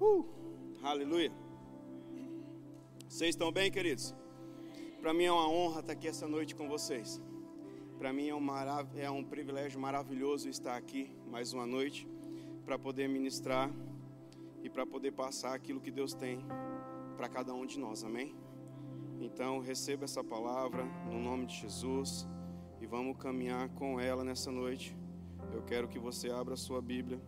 [0.00, 0.26] Uh,
[0.82, 1.32] aleluia.
[3.08, 4.12] Vocês estão bem, queridos?
[5.00, 7.22] Para mim é uma honra estar aqui essa noite com vocês.
[7.96, 12.08] Para mim é um, marav é um privilégio maravilhoso estar aqui mais uma noite
[12.64, 13.70] para poder ministrar
[14.64, 16.44] e para poder passar aquilo que Deus tem
[17.16, 18.34] para cada um de nós, amém?
[19.20, 22.26] Então receba essa palavra no nome de Jesus
[22.80, 24.96] e vamos caminhar com ela nessa noite.
[25.52, 27.20] Eu quero que você abra a sua Bíblia.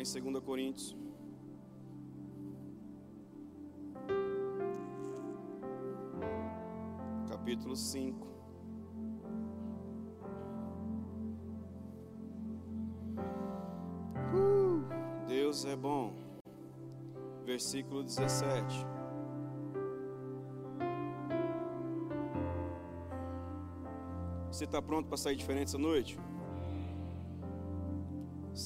[0.00, 0.96] Em 2 Coríntios.
[7.28, 8.26] Capítulo 5.
[14.32, 14.82] Uh,
[15.28, 16.14] Deus é bom.
[17.44, 18.86] Versículo 17.
[24.50, 26.18] Você está pronto para sair diferente essa noite?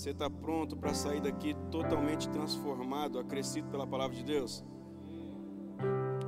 [0.04, 4.62] Você está pronto para sair daqui totalmente transformado, acrescido pela palavra de Deus?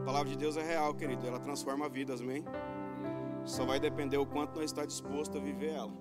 [0.00, 1.27] A palavra de Deus é real, querido.
[1.27, 2.42] Ela transforma vidas, amém?
[3.44, 5.92] Só vai depender o quanto nós está disposto a viver ela.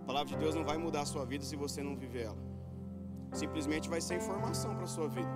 [0.00, 2.42] A palavra de Deus não vai mudar a sua vida se você não viver ela.
[3.30, 5.34] Simplesmente vai ser informação para a sua vida.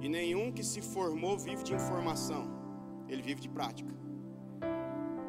[0.00, 2.44] E nenhum que se formou vive de informação,
[3.08, 3.92] ele vive de prática.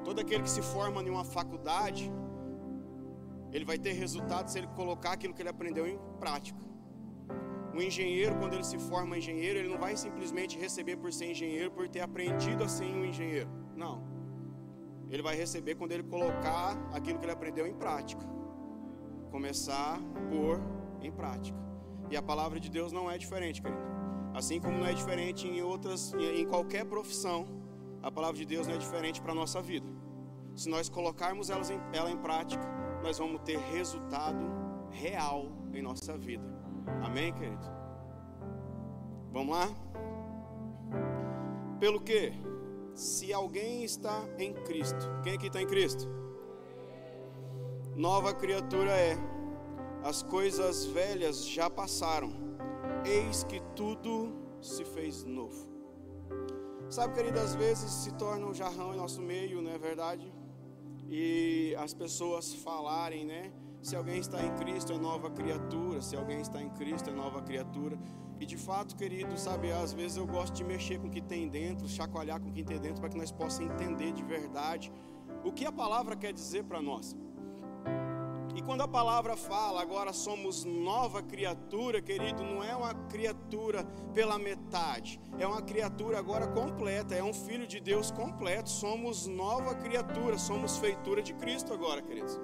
[0.04, 2.12] Todo aquele que se forma em uma faculdade,
[3.52, 6.60] ele vai ter resultado se ele colocar aquilo que ele aprendeu em prática.
[7.74, 11.72] O engenheiro, quando ele se forma engenheiro, ele não vai simplesmente receber por ser engenheiro
[11.72, 13.50] por ter aprendido a ser um engenheiro.
[13.76, 14.04] Não.
[15.10, 18.24] Ele vai receber quando ele colocar aquilo que ele aprendeu em prática.
[19.32, 20.60] Começar a pôr
[21.02, 21.58] em prática.
[22.10, 23.82] E a palavra de Deus não é diferente, querido.
[24.34, 27.48] Assim como não é diferente em outras, em qualquer profissão,
[28.02, 29.88] a palavra de Deus não é diferente para a nossa vida.
[30.56, 32.64] Se nós colocarmos ela em, ela em prática,
[33.04, 34.40] nós vamos ter resultado
[34.92, 36.44] real em nossa vida.
[37.04, 37.66] Amém, querido?
[39.32, 39.70] Vamos lá?
[41.80, 42.34] Pelo que?
[42.94, 46.08] Se alguém está em Cristo, quem aqui está em Cristo?
[47.96, 49.18] Nova criatura é.
[50.04, 52.32] As coisas velhas já passaram,
[53.06, 55.68] eis que tudo se fez novo.
[56.90, 60.34] Sabe, querido, às vezes se torna um jarrão em nosso meio, não é verdade?
[61.10, 63.52] E as pessoas falarem, né?
[63.82, 67.42] Se alguém está em Cristo é nova criatura, se alguém está em Cristo é nova
[67.42, 67.98] criatura.
[68.40, 71.50] E de fato, querido, sabe, às vezes eu gosto de mexer com o que tem
[71.50, 74.92] dentro, chacoalhar com o que tem dentro, para que nós possamos entender de verdade
[75.44, 77.16] o que a palavra quer dizer para nós.
[78.60, 84.38] E quando a palavra fala, agora somos nova criatura, querido, não é uma criatura pela
[84.38, 88.70] metade, é uma criatura agora completa, é um filho de Deus completo.
[88.70, 92.38] Somos nova criatura, somos feitura de Cristo agora, queridos.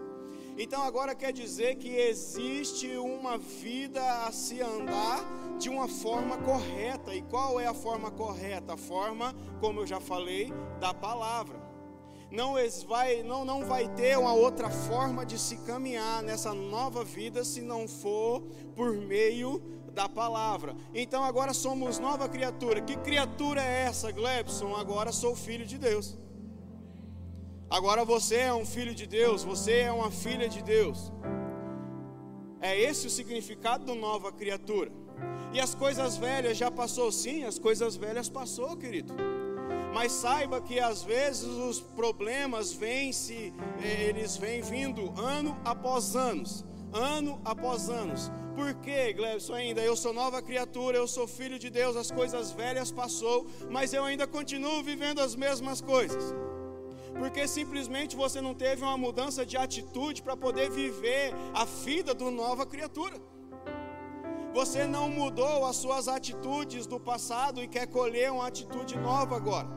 [0.58, 5.20] Então agora quer dizer que existe uma vida a se andar
[5.60, 7.14] de uma forma correta.
[7.14, 8.76] E qual é a forma correta?
[8.76, 11.65] A forma, como eu já falei, da palavra
[12.36, 12.56] não
[12.88, 17.62] vai, não, não vai ter uma outra forma de se caminhar nessa nova vida se
[17.62, 18.42] não for
[18.76, 19.62] por meio
[19.94, 20.76] da palavra.
[20.94, 22.82] Então agora somos nova criatura.
[22.82, 24.76] Que criatura é essa, Glebson?
[24.76, 26.18] Agora sou filho de Deus.
[27.70, 31.12] Agora você é um filho de Deus, você é uma filha de Deus.
[32.60, 34.92] É esse o significado do nova criatura.
[35.54, 39.14] E as coisas velhas já passou sim, as coisas velhas passou, querido.
[39.96, 46.66] Mas saiba que às vezes os problemas vêm se eles vêm vindo ano após anos,
[46.92, 48.30] ano após anos.
[48.58, 49.82] Por que, Glebson, ainda?
[49.82, 54.04] Eu sou nova criatura, eu sou filho de Deus, as coisas velhas passou, mas eu
[54.04, 56.36] ainda continuo vivendo as mesmas coisas.
[57.18, 62.30] Porque simplesmente você não teve uma mudança de atitude para poder viver a vida do
[62.30, 63.16] nova criatura.
[64.56, 69.68] Você não mudou as suas atitudes do passado e quer colher uma atitude nova agora.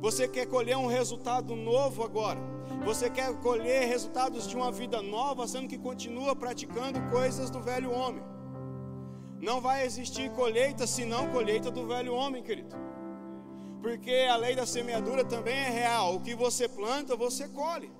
[0.00, 2.40] Você quer colher um resultado novo agora.
[2.82, 7.92] Você quer colher resultados de uma vida nova, sendo que continua praticando coisas do velho
[7.92, 8.22] homem.
[9.38, 12.74] Não vai existir colheita senão colheita do velho homem, querido.
[13.82, 16.14] Porque a lei da semeadura também é real.
[16.14, 17.92] O que você planta, você colhe.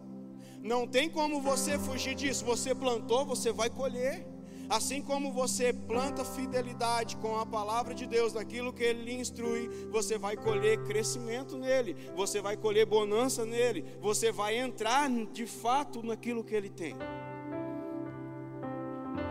[0.62, 2.42] Não tem como você fugir disso.
[2.46, 4.35] Você plantou, você vai colher.
[4.68, 9.68] Assim como você planta fidelidade com a palavra de Deus, naquilo que Ele lhe instrui,
[9.90, 16.02] você vai colher crescimento nele, você vai colher bonança nele, você vai entrar de fato
[16.02, 16.94] naquilo que Ele tem.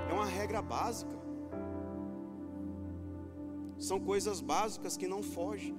[0.10, 1.16] É uma regra básica.
[3.78, 5.78] São coisas básicas que não fogem.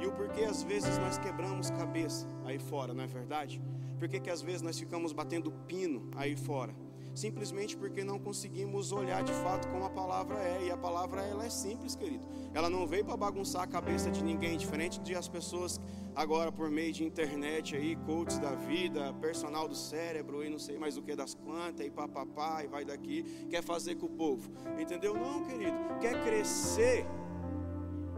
[0.00, 3.60] E o porquê às vezes nós quebramos cabeça aí fora, não é verdade?
[3.98, 6.72] Por que, às vezes nós ficamos batendo pino aí fora?
[7.18, 10.66] Simplesmente porque não conseguimos olhar de fato como a palavra é.
[10.66, 12.26] E a palavra ela é simples, querido.
[12.54, 15.80] Ela não veio para bagunçar a cabeça de ninguém, diferente de as pessoas
[16.14, 20.78] agora por meio de internet aí, coaches da vida, personal do cérebro e não sei
[20.78, 24.50] mais o que das quantas e papapá e vai daqui, quer fazer com o povo.
[24.78, 25.14] Entendeu?
[25.14, 25.76] Não, querido.
[26.00, 27.04] Quer crescer?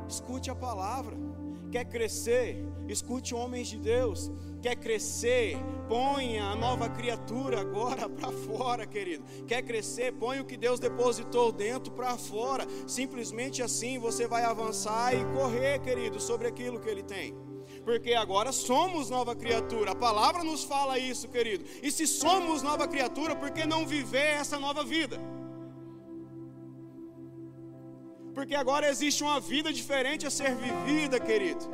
[0.09, 1.30] Escute a palavra.
[1.71, 2.65] Quer crescer?
[2.89, 4.31] Escute homens de Deus
[4.61, 5.57] quer crescer,
[5.89, 9.25] ponha a nova criatura agora para fora, querido.
[9.47, 12.67] Quer crescer, põe o que Deus depositou dentro para fora.
[12.87, 17.35] Simplesmente assim você vai avançar e correr, querido, sobre aquilo que Ele tem.
[17.85, 19.93] Porque agora somos nova criatura.
[19.93, 21.65] A palavra nos fala isso, querido.
[21.83, 25.19] E se somos nova criatura, por que não viver essa nova vida?
[28.35, 31.65] Porque agora existe uma vida diferente a ser vivida, querido.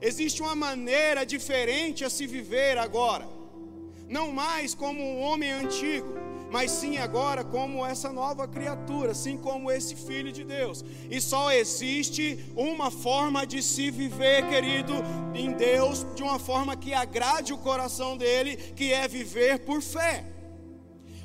[0.00, 3.28] Existe uma maneira diferente a se viver agora.
[4.08, 6.14] Não mais como um homem antigo,
[6.50, 10.84] mas sim agora como essa nova criatura, assim como esse filho de Deus.
[11.10, 14.94] E só existe uma forma de se viver, querido,
[15.34, 20.24] em Deus, de uma forma que agrade o coração dele, que é viver por fé.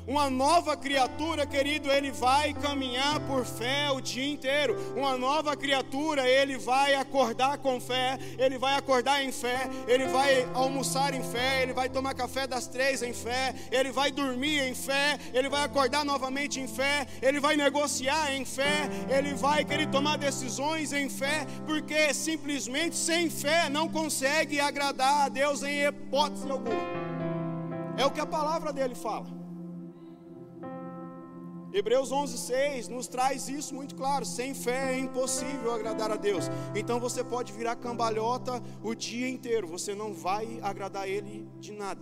[0.06, 4.76] Uma nova criatura, querido, ele vai caminhar por fé o dia inteiro.
[4.94, 10.46] Uma nova criatura, ele vai acordar com fé, ele vai acordar em fé, ele vai
[10.52, 14.74] almoçar em fé, ele vai tomar café das três em fé, ele vai dormir em
[14.74, 19.88] fé, ele vai acordar novamente em fé, ele vai negociar em fé, ele vai querer
[19.88, 26.50] tomar decisões em fé, porque simplesmente sem fé não consegue agradar a Deus em hipótese
[26.50, 26.84] alguma.
[27.96, 29.33] É o que a palavra dele fala.
[31.74, 34.24] Hebreus 11:6 nos traz isso muito claro.
[34.24, 36.44] Sem fé é impossível agradar a Deus.
[36.72, 42.00] Então você pode virar cambalhota o dia inteiro, você não vai agradar Ele de nada.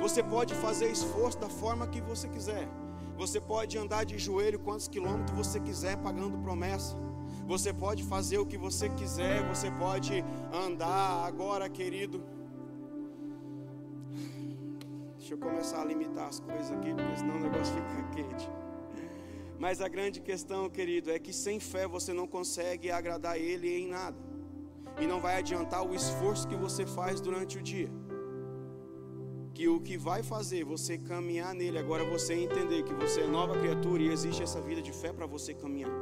[0.00, 2.66] Você pode fazer esforço da forma que você quiser.
[3.18, 6.96] Você pode andar de joelho quantos quilômetros você quiser pagando promessa.
[7.46, 9.46] Você pode fazer o que você quiser.
[9.46, 12.39] Você pode andar agora, querido
[15.30, 18.50] Deixa eu começar a limitar as coisas aqui, porque senão o negócio fica quente.
[19.60, 23.86] Mas a grande questão, querido, é que sem fé você não consegue agradar Ele em
[23.86, 24.16] nada.
[25.00, 27.88] E não vai adiantar o esforço que você faz durante o dia.
[29.54, 33.56] Que o que vai fazer você caminhar nele, agora você entender que você é nova
[33.56, 35.92] criatura e existe essa vida de fé para você caminhar.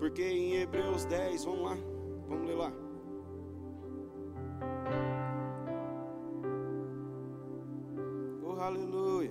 [0.00, 1.78] Porque em Hebreus 10, vamos lá,
[2.26, 2.72] vamos ler lá.
[8.66, 9.30] Aleluia.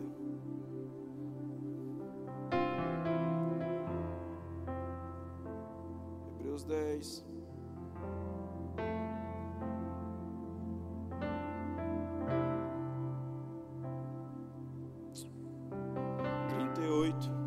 [6.39, 7.25] Hebreus 10.
[16.49, 17.41] Trinta e oito.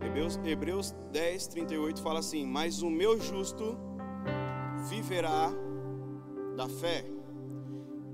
[0.00, 3.87] Hebreus, Hebreus 10, 38 fala assim: Mas o meu justo
[4.88, 5.50] viverá
[6.56, 7.04] da fé.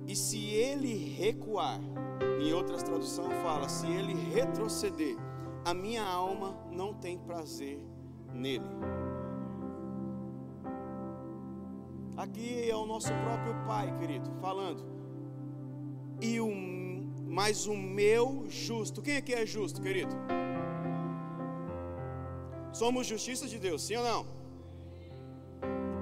[0.07, 1.81] E se ele recuar,
[2.41, 5.17] em outras traduções fala, se ele retroceder,
[5.65, 7.81] a minha alma não tem prazer
[8.33, 8.65] nele.
[12.17, 14.85] Aqui é o nosso próprio Pai, querido, falando.
[16.21, 16.75] E o
[17.27, 19.03] mas o meu justo.
[19.03, 20.15] Quem aqui é justo, querido?
[22.73, 24.44] Somos justiça de Deus, sim ou não?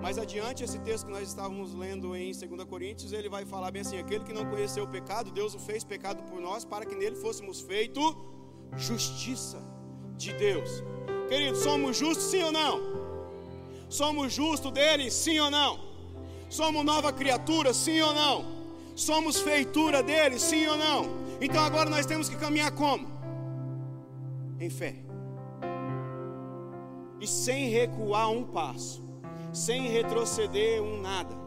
[0.03, 3.83] Mais adiante, esse texto que nós estávamos lendo em 2 Coríntios, ele vai falar bem
[3.83, 6.97] assim: aquele que não conheceu o pecado, Deus o fez pecado por nós, para que
[6.97, 8.01] nele fôssemos feito
[8.77, 9.63] justiça
[10.17, 10.83] de Deus.
[11.29, 12.81] Queridos, somos justos sim ou não?
[13.89, 15.79] Somos justos dele, sim ou não?
[16.49, 18.45] Somos nova criatura, sim ou não?
[18.97, 21.05] Somos feitura dele, sim ou não?
[21.41, 23.07] Então agora nós temos que caminhar como?
[24.59, 24.97] Em fé.
[27.21, 29.02] E sem recuar um passo
[29.53, 31.43] sem retroceder um nada.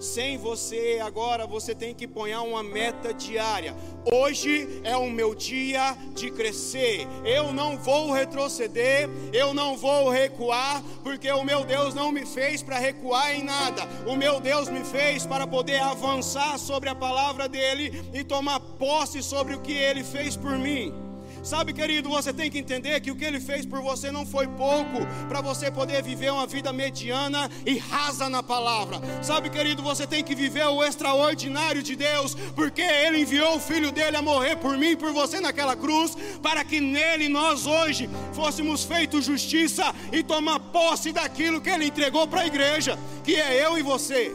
[0.00, 3.74] Sem você agora você tem que pôr uma meta diária.
[4.12, 7.04] Hoje é o meu dia de crescer.
[7.24, 12.62] Eu não vou retroceder, eu não vou recuar, porque o meu Deus não me fez
[12.62, 13.82] para recuar em nada.
[14.06, 19.20] O meu Deus me fez para poder avançar sobre a palavra dele e tomar posse
[19.20, 21.07] sobre o que ele fez por mim.
[21.42, 24.46] Sabe, querido, você tem que entender que o que ele fez por você não foi
[24.46, 29.00] pouco para você poder viver uma vida mediana e rasa na palavra.
[29.22, 33.92] Sabe, querido, você tem que viver o extraordinário de Deus, porque ele enviou o filho
[33.92, 38.08] dele a morrer por mim e por você naquela cruz, para que nele nós hoje
[38.32, 43.64] fôssemos feitos justiça e tomar posse daquilo que ele entregou para a igreja, que é
[43.64, 44.34] eu e você.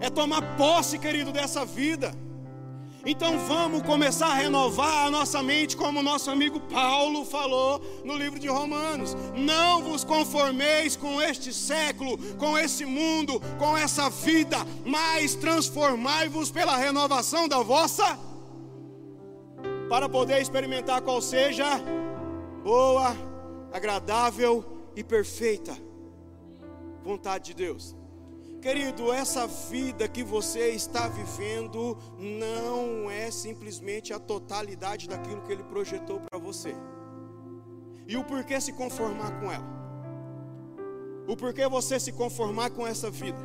[0.00, 2.14] É tomar posse, querido, dessa vida.
[3.06, 8.38] Então vamos começar a renovar a nossa mente, como nosso amigo Paulo falou no livro
[8.38, 9.14] de Romanos.
[9.36, 14.56] Não vos conformeis com este século, com esse mundo, com essa vida,
[14.86, 18.18] mas transformai-vos pela renovação da vossa,
[19.88, 21.66] para poder experimentar qual seja
[22.62, 23.14] boa,
[23.70, 24.64] agradável
[24.96, 25.76] e perfeita
[27.04, 27.94] vontade de Deus.
[28.64, 35.62] Querido, essa vida que você está vivendo não é simplesmente a totalidade daquilo que Ele
[35.64, 36.74] projetou para você.
[38.08, 39.66] E o porquê se conformar com ela?
[41.28, 43.38] O porquê você se conformar com essa vida?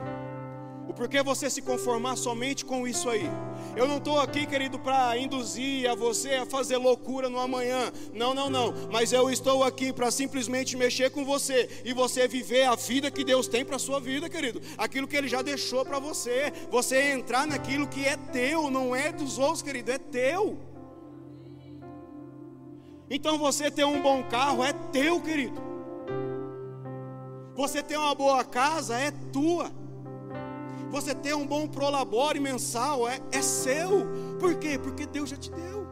[0.90, 3.30] O porquê você se conformar somente com isso aí?
[3.76, 7.92] Eu não estou aqui, querido, para induzir a você a fazer loucura no amanhã.
[8.12, 8.74] Não, não, não.
[8.92, 13.24] Mas eu estou aqui para simplesmente mexer com você e você viver a vida que
[13.24, 14.60] Deus tem para sua vida, querido.
[14.80, 16.52] Aquilo que Ele já deixou para você.
[16.72, 20.58] Você entrar naquilo que é teu, não é dos outros, querido, é teu.
[23.12, 25.62] Então você ter um bom carro é teu, querido.
[27.56, 29.79] Você ter uma boa casa é tua.
[30.90, 34.08] Você ter um bom prolabore mensal é, é seu.
[34.40, 34.78] Por quê?
[34.78, 35.88] Porque Deus já te deu.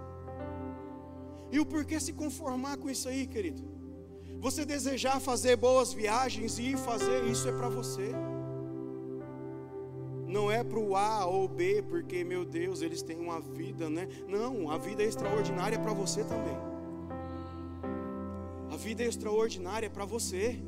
[1.51, 3.63] E o porquê se conformar com isso aí, querido?
[4.39, 8.11] Você desejar fazer boas viagens e ir fazer isso é para você.
[10.27, 14.07] Não é para o A ou B, porque, meu Deus, eles têm uma vida, né?
[14.27, 16.57] Não, a vida é extraordinária para você também.
[18.69, 20.61] A vida é extraordinária para você.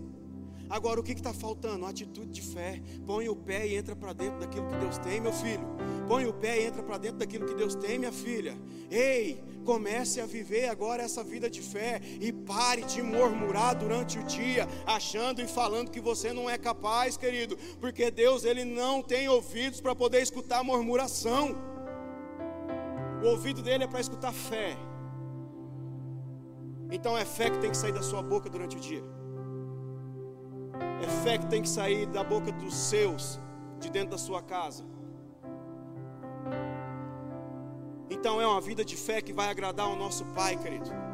[0.69, 1.79] Agora, o que está faltando?
[1.79, 2.81] Uma atitude de fé.
[3.05, 5.65] Põe o pé e entra para dentro daquilo que Deus tem, meu filho.
[6.07, 8.55] Põe o pé e entra para dentro daquilo que Deus tem, minha filha.
[8.91, 14.23] Ei, comece a viver agora essa vida de fé e pare de murmurar durante o
[14.23, 19.27] dia, achando e falando que você não é capaz, querido, porque Deus ele não tem
[19.27, 21.55] ouvidos para poder escutar murmuração.
[23.23, 24.77] O ouvido dele é para escutar fé.
[26.91, 29.18] Então é fé que tem que sair da sua boca durante o dia.
[31.01, 33.39] É fé que tem que sair da boca dos seus,
[33.79, 34.83] de dentro da sua casa.
[38.09, 41.08] Então é uma vida de fé que vai agradar ao nosso Pai, querido.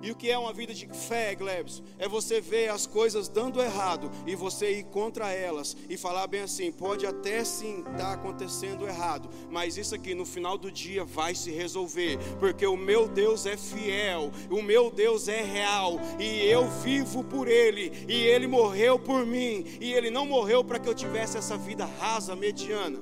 [0.00, 1.82] E o que é uma vida de fé, Glebs?
[1.98, 6.42] É você ver as coisas dando errado e você ir contra elas e falar bem
[6.42, 11.04] assim: pode até sim estar tá acontecendo errado, mas isso aqui no final do dia
[11.04, 16.46] vai se resolver, porque o meu Deus é fiel, o meu Deus é real e
[16.46, 20.88] eu vivo por Ele e Ele morreu por mim e Ele não morreu para que
[20.88, 23.00] eu tivesse essa vida rasa, mediana.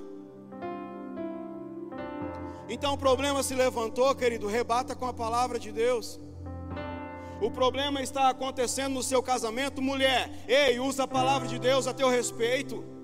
[2.68, 6.18] Então o problema se levantou, querido, rebata com a palavra de Deus.
[7.40, 10.30] O problema está acontecendo no seu casamento, mulher.
[10.48, 12.96] Ei, usa a palavra de Deus a teu respeito.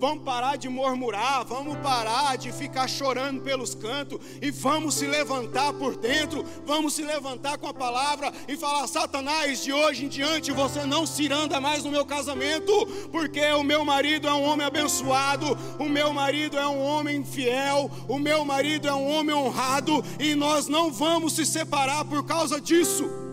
[0.00, 5.72] Vamos parar de murmurar, vamos parar de ficar chorando pelos cantos e vamos se levantar
[5.72, 10.52] por dentro, vamos se levantar com a palavra e falar: Satanás, de hoje em diante
[10.52, 14.64] você não se anda mais no meu casamento, porque o meu marido é um homem
[14.64, 20.04] abençoado, o meu marido é um homem fiel, o meu marido é um homem honrado
[20.20, 23.27] e nós não vamos se separar por causa disso.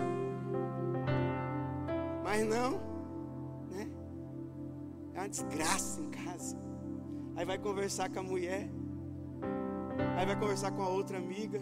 [2.35, 2.71] Mas não,
[3.71, 3.89] né?
[5.13, 6.57] É uma desgraça em casa.
[7.33, 8.69] Aí vai conversar com a mulher.
[10.17, 11.59] Aí vai conversar com a outra amiga.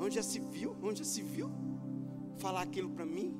[0.00, 0.74] Onde já se viu?
[0.82, 1.50] Onde já se viu?
[2.38, 3.38] Falar aquilo para mim?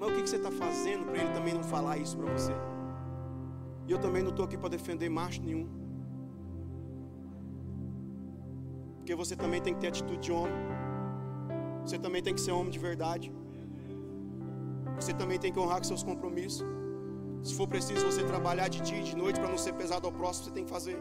[0.00, 2.54] Mas o que, que você está fazendo para ele também não falar isso para você?
[3.86, 5.68] E eu também não estou aqui para defender macho nenhum.
[8.96, 10.58] Porque você também tem que ter atitude de homem.
[11.84, 13.32] Você também tem que ser homem de verdade.
[15.00, 16.66] Você também tem que honrar com seus compromissos.
[17.42, 20.12] Se for preciso você trabalhar de dia e de noite para não ser pesado ao
[20.12, 21.00] próximo, você tem que fazer.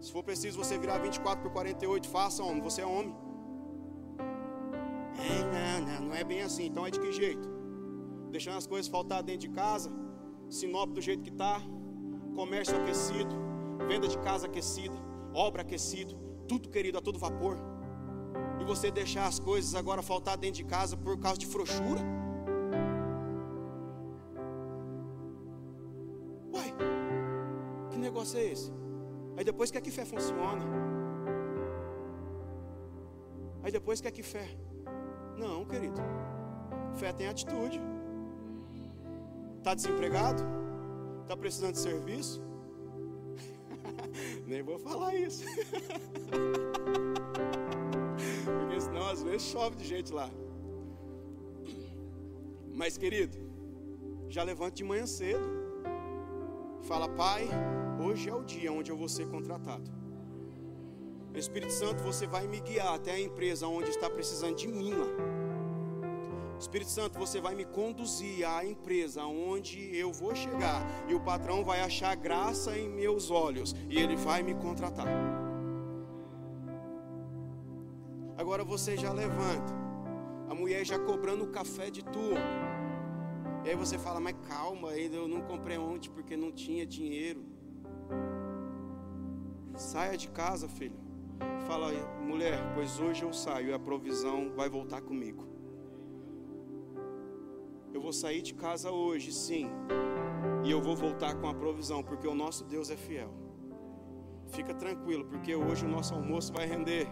[0.00, 2.62] Se for preciso você virar 24 por 48, faça, homem.
[2.62, 3.14] Você é homem.
[5.18, 6.66] É, não, não, não é bem assim.
[6.66, 7.48] Então é de que jeito?
[8.30, 9.90] Deixando as coisas faltar dentro de casa,
[10.48, 11.60] Sinop do jeito que está,
[12.34, 13.34] comércio aquecido,
[13.88, 14.94] venda de casa aquecida,
[15.34, 16.14] obra aquecido,
[16.46, 17.58] tudo querido a todo vapor.
[18.60, 22.00] E você deixar as coisas agora faltar dentro de casa por causa de frouxura?
[28.10, 28.72] negócio é esse?
[29.36, 30.62] Aí depois que é que fé funciona.
[33.62, 34.48] Aí depois quer que fé?
[35.38, 36.00] Não, querido.
[36.96, 37.80] Fé tem atitude.
[39.58, 40.42] Está desempregado?
[41.22, 42.42] Está precisando de serviço?
[44.46, 45.44] Nem vou falar isso.
[49.30, 50.28] Vezes chove de gente lá.
[52.74, 53.38] Mas querido,
[54.28, 55.48] já levante de manhã cedo.
[56.82, 57.48] Fala, pai,
[58.04, 59.88] hoje é o dia onde eu vou ser contratado.
[61.32, 65.06] Espírito Santo, você vai me guiar até a empresa onde está precisando de mim lá.
[66.58, 71.64] Espírito Santo, você vai me conduzir à empresa onde eu vou chegar e o patrão
[71.64, 75.06] vai achar graça em meus olhos e ele vai me contratar.
[78.50, 79.72] Agora você já levanta,
[80.48, 82.32] a mulher já cobrando o café de tu.
[83.64, 87.44] E aí você fala, mas calma, eu não comprei ontem porque não tinha dinheiro.
[89.76, 90.98] Saia de casa, filho.
[91.68, 95.46] Fala, mulher, pois hoje eu saio e a provisão vai voltar comigo.
[97.94, 99.70] Eu vou sair de casa hoje, sim,
[100.64, 103.32] e eu vou voltar com a provisão, porque o nosso Deus é fiel.
[104.48, 107.06] Fica tranquilo, porque hoje o nosso almoço vai render.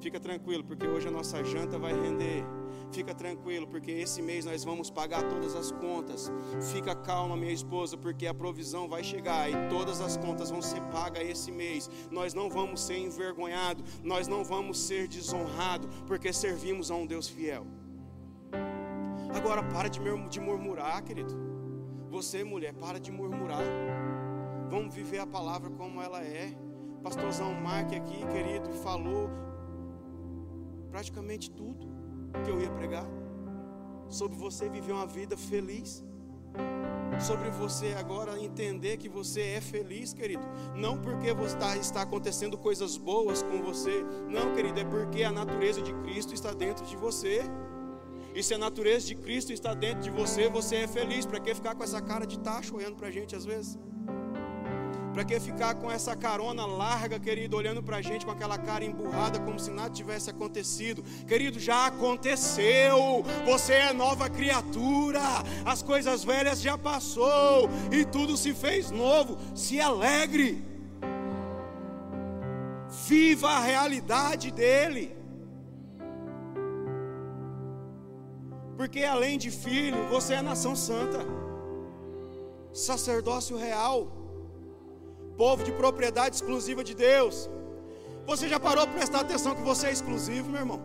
[0.00, 2.42] Fica tranquilo, porque hoje a nossa janta vai render.
[2.90, 6.32] Fica tranquilo, porque esse mês nós vamos pagar todas as contas.
[6.72, 10.80] Fica calma, minha esposa, porque a provisão vai chegar e todas as contas vão ser
[10.84, 11.88] pagas esse mês.
[12.10, 17.28] Nós não vamos ser envergonhados, nós não vamos ser desonrados, porque servimos a um Deus
[17.28, 17.66] fiel.
[19.34, 21.36] Agora, para de murmurar, querido.
[22.08, 23.62] Você, mulher, para de murmurar.
[24.68, 26.52] Vamos viver a palavra como ela é.
[27.02, 29.30] Pastorzão Mark aqui, querido, falou
[30.90, 31.88] praticamente tudo
[32.44, 33.06] que eu ia pregar.
[34.08, 36.04] Sobre você viver uma vida feliz.
[37.20, 40.42] Sobre você agora entender que você é feliz, querido.
[40.74, 44.04] Não porque está, está acontecendo coisas boas com você.
[44.28, 47.42] Não, querido, é porque a natureza de Cristo está dentro de você.
[48.34, 51.26] E se a natureza de Cristo está dentro de você, você é feliz.
[51.26, 53.78] Para que ficar com essa cara de tacho olhando para a gente às vezes?
[55.12, 58.84] Para que ficar com essa carona larga, querido, olhando para a gente com aquela cara
[58.84, 61.02] emburrada, como se nada tivesse acontecido?
[61.26, 63.24] Querido, já aconteceu.
[63.44, 65.20] Você é nova criatura.
[65.64, 69.36] As coisas velhas já passou e tudo se fez novo.
[69.54, 70.64] Se alegre.
[73.08, 75.16] Viva a realidade dele.
[78.76, 81.18] Porque além de filho, você é nação santa,
[82.72, 84.19] sacerdócio real
[85.40, 87.36] povo de propriedade exclusiva de Deus.
[88.30, 90.80] Você já parou para prestar atenção que você é exclusivo, meu irmão?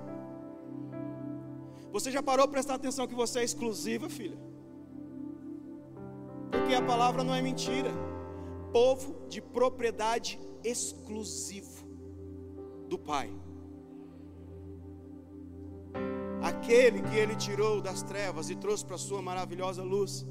[1.95, 4.37] Você já parou para prestar atenção que você é exclusiva, filha?
[6.53, 7.91] Porque a palavra não é mentira.
[8.71, 11.85] Povo de propriedade exclusivo
[12.87, 13.29] do Pai.
[16.51, 20.25] Aquele que ele tirou das trevas e trouxe para sua maravilhosa luz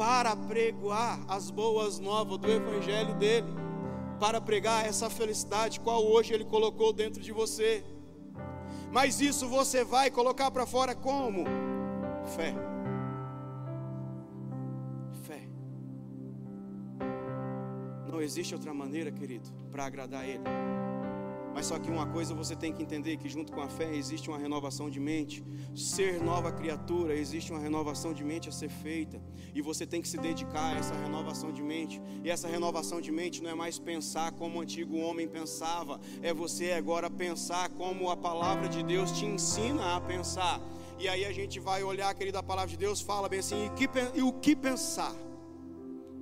[0.00, 3.46] para pregoar as boas novas do Evangelho dele,
[4.18, 7.84] para pregar essa felicidade qual hoje ele colocou dentro de você.
[8.90, 11.44] Mas isso você vai colocar para fora como?
[12.34, 12.54] Fé.
[15.24, 15.42] Fé.
[18.10, 20.44] Não existe outra maneira, querido, para agradar Ele.
[21.52, 24.28] Mas só que uma coisa você tem que entender que junto com a fé existe
[24.28, 25.44] uma renovação de mente.
[25.74, 29.20] Ser nova criatura, existe uma renovação de mente a ser feita,
[29.54, 32.00] e você tem que se dedicar a essa renovação de mente.
[32.24, 36.32] E essa renovação de mente não é mais pensar como o antigo homem pensava, é
[36.32, 40.60] você agora pensar como a palavra de Deus te ensina a pensar.
[40.98, 43.70] E aí a gente vai olhar, querida, a palavra de Deus fala bem assim, e,
[43.70, 45.14] que, e o que pensar?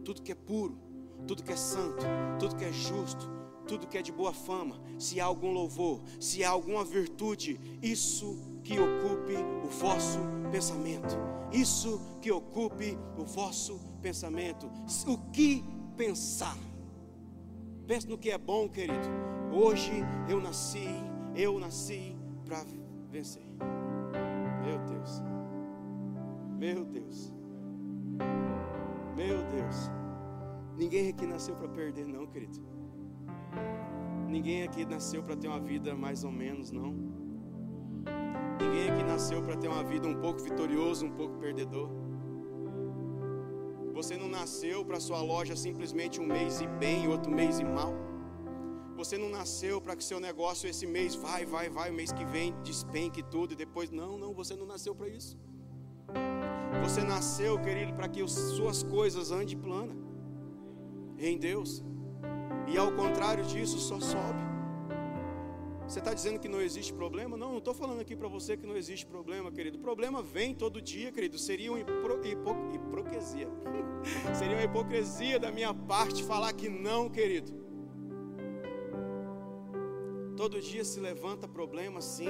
[0.05, 0.79] Tudo que é puro,
[1.27, 2.07] tudo que é santo,
[2.39, 3.38] tudo que é justo,
[3.69, 8.37] tudo que é de boa fama, se há algum louvor, se há alguma virtude, isso
[8.65, 10.19] que ocupe o vosso
[10.51, 11.15] pensamento.
[11.53, 14.71] Isso que ocupe o vosso pensamento.
[15.07, 15.63] O que
[15.97, 16.57] pensar?
[17.87, 19.09] Pense no que é bom, querido.
[19.53, 19.93] Hoje
[20.29, 20.89] eu nasci,
[21.35, 22.65] eu nasci para
[23.11, 23.47] vencer.
[24.65, 25.23] Meu Deus.
[26.59, 27.33] Meu Deus.
[29.17, 29.77] Meu Deus.
[30.77, 32.78] Ninguém aqui nasceu para perder, não, querido.
[34.29, 36.91] Ninguém aqui nasceu para ter uma vida mais ou menos, não.
[38.61, 41.89] Ninguém aqui nasceu para ter uma vida um pouco vitorioso, um pouco perdedor.
[43.99, 47.93] Você não nasceu para sua loja simplesmente um mês e bem outro mês e mal.
[48.97, 52.25] Você não nasceu para que seu negócio esse mês vai, vai, vai, o mês que
[52.25, 55.39] vem despenque tudo e depois não, não, você não nasceu para isso.
[56.83, 59.95] Você nasceu, querido, para que as suas coisas andem plana
[61.19, 61.83] em Deus.
[62.71, 64.49] E ao contrário disso, só sobe.
[65.89, 67.35] Você está dizendo que não existe problema?
[67.35, 69.79] Não, não estou falando aqui para você que não existe problema, querido.
[69.79, 71.39] Problema vem todo dia, querido.
[71.39, 73.49] Seria uma hipro, hipo, hipocrisia.
[74.39, 77.59] Seria uma hipocrisia da minha parte falar que não, querido.
[80.37, 82.29] Todo dia se levanta problema, sim,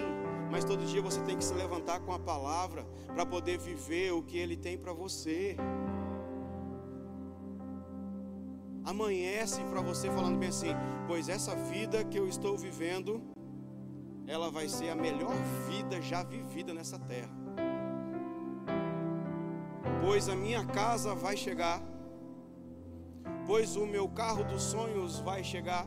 [0.50, 4.22] mas todo dia você tem que se levantar com a palavra para poder viver o
[4.22, 5.56] que Ele tem para você.
[8.92, 10.72] Amanhece para você falando bem assim:
[11.06, 13.20] pois essa vida que eu estou vivendo,
[14.26, 15.36] ela vai ser a melhor
[15.68, 17.36] vida já vivida nessa terra.
[20.04, 21.82] Pois a minha casa vai chegar,
[23.46, 25.86] pois o meu carro dos sonhos vai chegar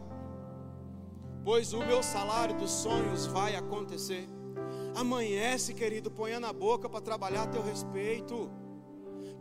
[1.44, 4.28] pois o meu salário dos sonhos vai acontecer.
[4.96, 8.52] Amanhece, querido, ponha na boca para trabalhar a teu respeito.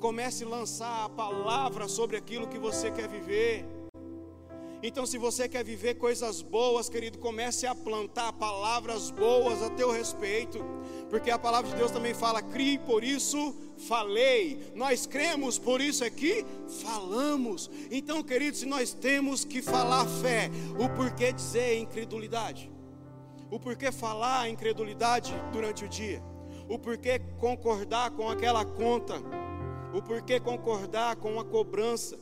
[0.00, 3.66] Comece a lançar a palavra sobre aquilo que você quer viver.
[4.82, 9.90] Então, se você quer viver coisas boas, querido, comece a plantar palavras boas a teu
[9.92, 10.58] respeito,
[11.10, 14.72] porque a palavra de Deus também fala: crie, por isso falei.
[14.74, 16.46] Nós cremos, por isso é que
[16.80, 17.70] falamos.
[17.90, 22.72] Então, querido, se nós temos que falar fé, o porquê dizer incredulidade?
[23.50, 26.22] O porquê falar incredulidade durante o dia?
[26.70, 29.20] O porquê concordar com aquela conta?
[29.92, 32.16] O porquê concordar com a cobrança?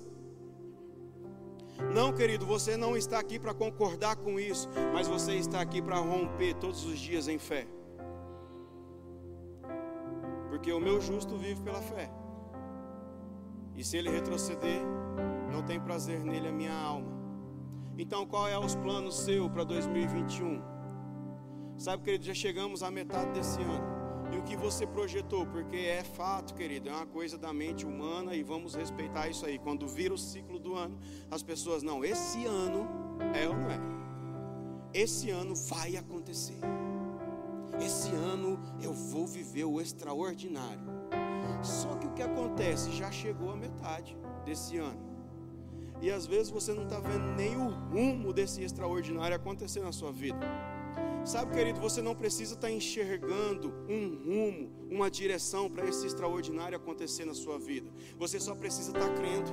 [1.95, 5.99] Não, querido, você não está aqui para concordar com isso, mas você está aqui para
[5.99, 7.69] romper todos os dias em fé.
[10.49, 12.11] Porque o meu justo vive pela fé.
[13.77, 14.81] E se ele retroceder,
[15.53, 17.17] não tem prazer nele a minha alma.
[17.97, 20.61] Então, qual é os planos seu para 2021?
[21.77, 23.98] Sabe, querido, já chegamos à metade desse ano
[24.33, 28.35] e o que você projetou, porque é fato, querido, é uma coisa da mente humana
[28.35, 29.59] e vamos respeitar isso aí.
[29.59, 30.99] Quando vira o ciclo do ano,
[31.31, 32.87] as pessoas, não, esse ano
[33.35, 33.79] é ou não é?
[34.93, 36.59] Esse ano vai acontecer.
[37.81, 40.99] Esse ano eu vou viver o extraordinário.
[41.63, 42.91] Só que o que acontece?
[42.93, 45.09] Já chegou a metade desse ano.
[46.01, 50.13] E às vezes você não está vendo nem o rumo desse extraordinário acontecer na sua
[50.13, 50.39] vida.
[51.29, 57.27] Sabe, querido, você não precisa estar enxergando um rumo, uma direção para esse extraordinário acontecer
[57.27, 57.91] na sua vida.
[58.17, 59.51] Você só precisa estar crendo.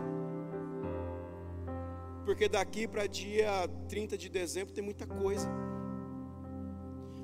[2.24, 5.50] Porque daqui para dia 30 de dezembro tem muita coisa.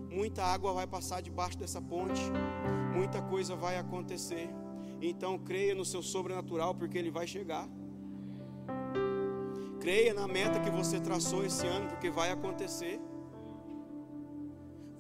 [0.10, 2.22] Muita água vai passar debaixo dessa ponte.
[2.94, 4.50] Muita coisa vai acontecer.
[5.02, 7.70] Então creia no seu sobrenatural, porque ele vai chegar.
[9.80, 13.00] Creia na meta que você traçou esse ano, porque vai acontecer.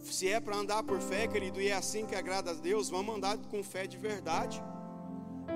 [0.01, 3.15] Se é para andar por fé, querido, e é assim que agrada a Deus, vamos
[3.15, 4.61] andar com fé de verdade.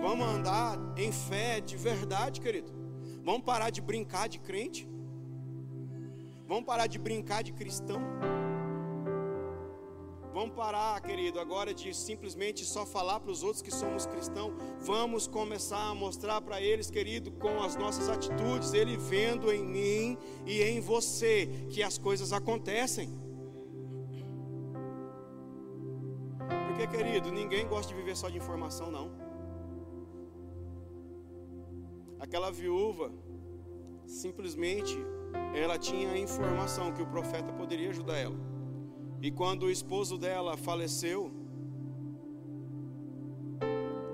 [0.02, 2.72] Vamos andar em fé de verdade, querido.
[3.24, 4.88] Vamos parar de brincar de crente.
[6.48, 8.00] Vamos parar de brincar de cristão.
[10.32, 14.54] Vamos parar, querido, agora de simplesmente só falar para os outros que somos cristãos.
[14.82, 20.18] Vamos começar a mostrar para eles, querido, com as nossas atitudes, ele vendo em mim
[20.46, 23.25] e em você que as coisas acontecem.
[26.88, 29.12] Querido, ninguém gosta de viver só de informação, não.
[32.20, 33.12] Aquela viúva,
[34.06, 34.98] simplesmente,
[35.54, 38.36] ela tinha a informação que o profeta poderia ajudar ela.
[39.22, 41.32] E quando o esposo dela faleceu,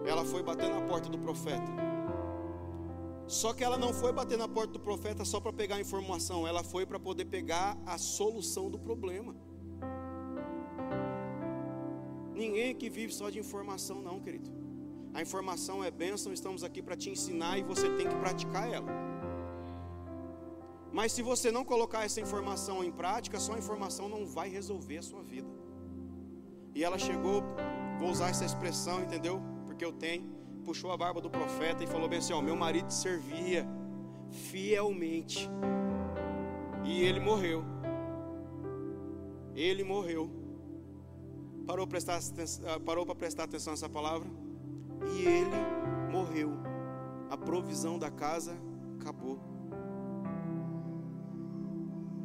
[0.06, 1.72] ela foi bater na porta do profeta.
[3.28, 6.48] Só que ela não foi bater na porta do profeta só para pegar a informação,
[6.48, 9.36] ela foi para poder pegar a solução do problema.
[12.42, 14.50] Ninguém que vive só de informação, não, querido.
[15.14, 18.92] A informação é bênção, estamos aqui para te ensinar e você tem que praticar ela.
[20.92, 24.98] Mas se você não colocar essa informação em prática, só a informação não vai resolver
[24.98, 25.48] a sua vida.
[26.74, 27.44] E ela chegou,
[28.00, 29.40] vou usar essa expressão, entendeu?
[29.68, 30.24] Porque eu tenho,
[30.66, 33.68] puxou a barba do profeta e falou bem assim: Ó, meu marido servia
[34.50, 35.48] fielmente,
[36.84, 37.64] e ele morreu.
[39.54, 40.41] Ele morreu.
[41.66, 42.20] Parou para prestar,
[42.66, 44.28] ah, parou para prestar atenção nessa palavra?
[45.16, 46.52] E ele morreu.
[47.30, 48.56] A provisão da casa
[49.00, 49.40] acabou.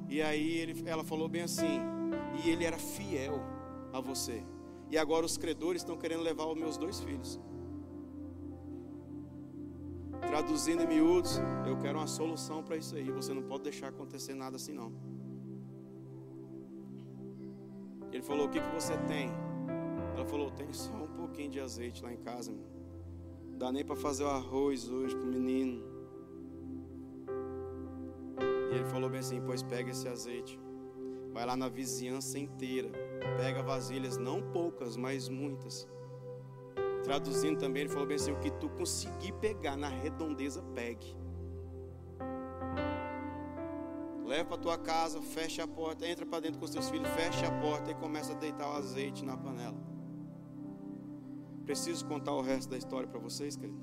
[0.08, 1.80] E aí ele, ela falou bem assim:
[2.44, 3.40] e ele era fiel
[3.92, 4.42] a você.
[4.90, 7.40] E agora os credores estão querendo levar os meus dois filhos.
[10.20, 13.10] Traduzindo em miúdos, eu quero uma solução para isso aí.
[13.10, 14.92] Você não pode deixar acontecer nada assim não.
[18.12, 19.30] Ele falou: O que, que você tem?
[20.14, 22.52] Ela falou: Tem só um pouquinho de azeite lá em casa.
[22.52, 25.84] Não dá nem para fazer o arroz hoje para o menino.
[28.72, 30.58] E ele falou bem assim: Pois pega esse azeite.
[31.32, 32.90] Vai lá na vizinhança inteira,
[33.36, 35.86] pega vasilhas, não poucas, mas muitas.
[37.04, 41.14] Traduzindo também, ele falou bem assim: o que tu conseguir pegar na redondeza, pegue.
[44.36, 47.46] Leva para tua casa, fecha a porta, entra para dentro com os teus filhos, fecha
[47.48, 49.80] a porta e começa a deitar o azeite na panela.
[51.64, 53.80] Preciso contar o resto da história para vocês, querido.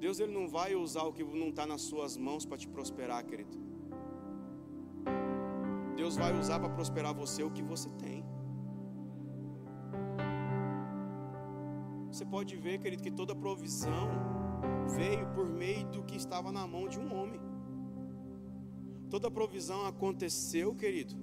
[0.00, 3.24] Deus ele não vai usar o que não está nas suas mãos para te prosperar,
[3.24, 3.56] querido.
[5.94, 8.24] Deus vai usar para prosperar você o que você tem.
[12.10, 14.47] Você pode ver, querido, que toda provisão
[14.96, 17.40] veio por meio do que estava na mão de um homem.
[19.10, 21.14] Toda provisão aconteceu, querido,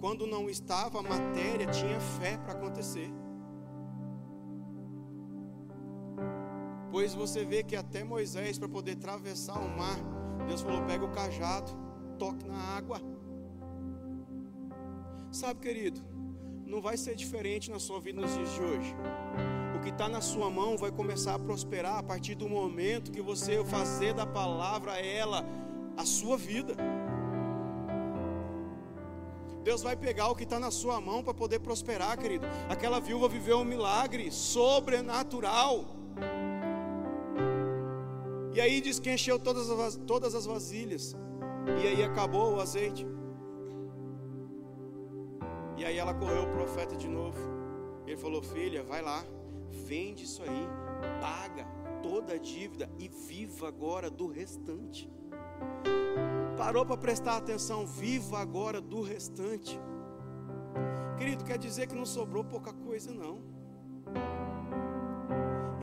[0.00, 3.10] quando não estava a matéria, tinha fé para acontecer.
[6.90, 9.98] Pois você vê que até Moisés, para poder atravessar o mar,
[10.46, 11.70] Deus falou: pega o cajado,
[12.18, 13.00] toque na água.
[15.30, 16.00] Sabe, querido,
[16.66, 18.96] não vai ser diferente na sua vida nos dias de hoje.
[19.88, 23.64] Que está na sua mão vai começar a prosperar a partir do momento que você
[23.64, 25.42] fazer da palavra ela
[25.96, 26.74] a sua vida.
[29.64, 32.46] Deus vai pegar o que está na sua mão para poder prosperar, querido.
[32.68, 35.86] Aquela viúva viveu um milagre sobrenatural.
[38.52, 41.16] E aí diz que encheu todas as, todas as vasilhas.
[41.82, 43.06] E aí acabou o azeite.
[45.78, 47.38] E aí ela correu o profeta de novo.
[48.06, 49.24] Ele falou: Filha, vai lá,
[49.78, 50.68] vende isso aí,
[51.20, 51.66] paga
[52.02, 55.10] toda a dívida e viva agora do restante.
[56.56, 59.78] Parou para prestar atenção, viva agora do restante.
[61.16, 63.57] Querido, quer dizer que não sobrou pouca coisa, não.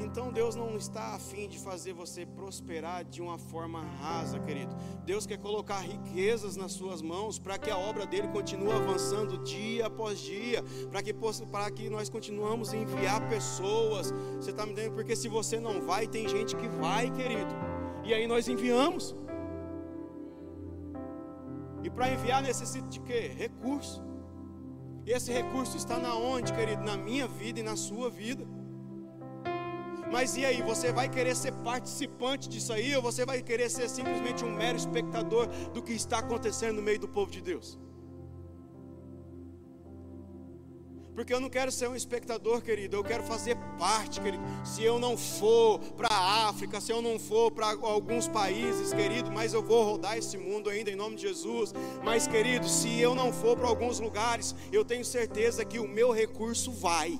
[0.05, 4.73] Então Deus não está afim de fazer você prosperar de uma forma rasa, querido.
[5.03, 9.87] Deus quer colocar riquezas nas suas mãos para que a obra dele continue avançando dia
[9.87, 11.13] após dia, para que,
[11.75, 14.13] que nós continuamos a enviar pessoas.
[14.35, 14.93] Você está me entendendo?
[14.93, 17.53] Porque se você não vai, tem gente que vai, querido.
[18.03, 19.15] E aí nós enviamos.
[21.83, 23.31] E para enviar necessita de quê?
[23.35, 24.03] Recurso.
[25.05, 26.83] E esse recurso está na onde, querido?
[26.83, 28.45] Na minha vida e na sua vida.
[30.15, 33.89] Mas e aí, você vai querer ser participante disso aí, ou você vai querer ser
[33.89, 37.77] simplesmente um mero espectador do que está acontecendo no meio do povo de Deus?
[41.13, 44.41] Porque eu não quero ser um espectador, querido, eu quero fazer parte, querido.
[44.63, 49.29] Se eu não for para a África, se eu não for para alguns países, querido,
[49.29, 51.73] mas eu vou rodar esse mundo ainda em nome de Jesus.
[52.05, 56.13] Mas, querido, se eu não for para alguns lugares, eu tenho certeza que o meu
[56.13, 57.19] recurso vai.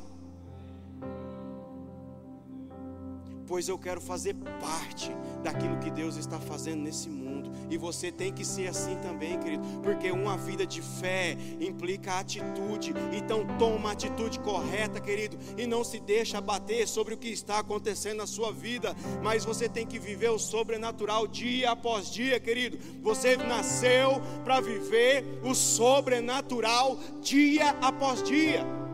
[3.56, 5.10] Pois eu quero fazer parte
[5.42, 7.50] daquilo que Deus está fazendo nesse mundo.
[7.70, 12.94] E você tem que ser assim também, querido, porque uma vida de fé implica atitude.
[13.14, 17.60] Então toma a atitude correta, querido, e não se deixa abater sobre o que está
[17.60, 22.78] acontecendo na sua vida, mas você tem que viver o sobrenatural dia após dia, querido.
[23.02, 28.85] Você nasceu para viver o sobrenatural dia após dia.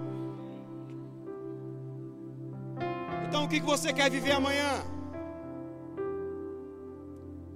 [3.31, 4.71] Então o que você quer viver amanhã?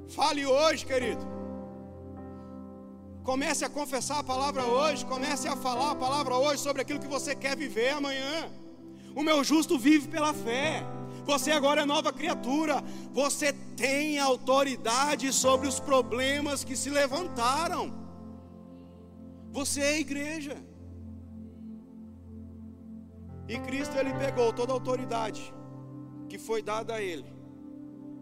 [0.07, 1.23] Fale hoje, querido.
[3.21, 7.09] Comece a confessar a palavra hoje, comece a falar a palavra hoje sobre aquilo que
[7.15, 8.49] você quer viver amanhã.
[9.13, 10.81] O meu justo vive pela fé.
[11.25, 12.81] Você agora é nova criatura.
[13.11, 17.93] Você tem autoridade sobre os problemas que se levantaram.
[19.51, 20.55] Você é igreja.
[23.49, 25.53] E Cristo ele pegou toda a autoridade
[26.27, 27.25] que foi dada a ele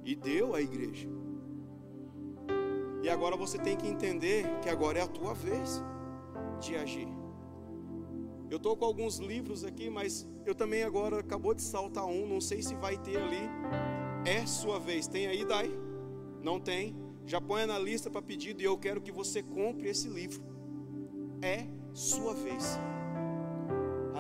[0.03, 1.07] e deu à igreja.
[3.01, 5.83] E agora você tem que entender que agora é a tua vez
[6.59, 7.07] de agir.
[8.49, 12.39] Eu estou com alguns livros aqui, mas eu também agora acabou de saltar um, não
[12.39, 13.49] sei se vai ter ali.
[14.25, 15.07] É sua vez.
[15.07, 15.69] Tem aí, Dai?
[16.41, 16.95] Não tem?
[17.25, 20.43] Já ponha na lista para pedido e eu quero que você compre esse livro.
[21.41, 22.77] É sua vez.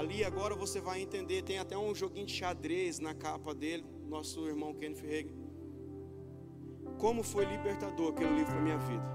[0.03, 4.45] Ali agora você vai entender, tem até um joguinho de xadrez na capa dele, nosso
[4.45, 5.33] irmão Kenneth Reagan.
[6.99, 9.07] Como foi libertador aquele livro para minha vida.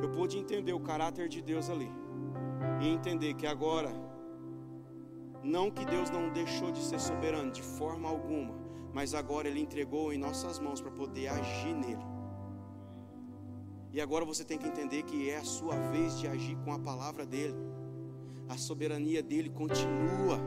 [0.00, 1.90] Eu pude entender o caráter de Deus ali.
[2.80, 3.92] E entender que agora
[5.42, 8.54] não que Deus não deixou de ser soberano de forma alguma,
[8.94, 12.06] mas agora ele entregou em nossas mãos para poder agir nele.
[13.92, 16.78] E agora você tem que entender que é a sua vez de agir com a
[16.78, 17.81] palavra dele
[18.52, 20.38] a soberania dele continua,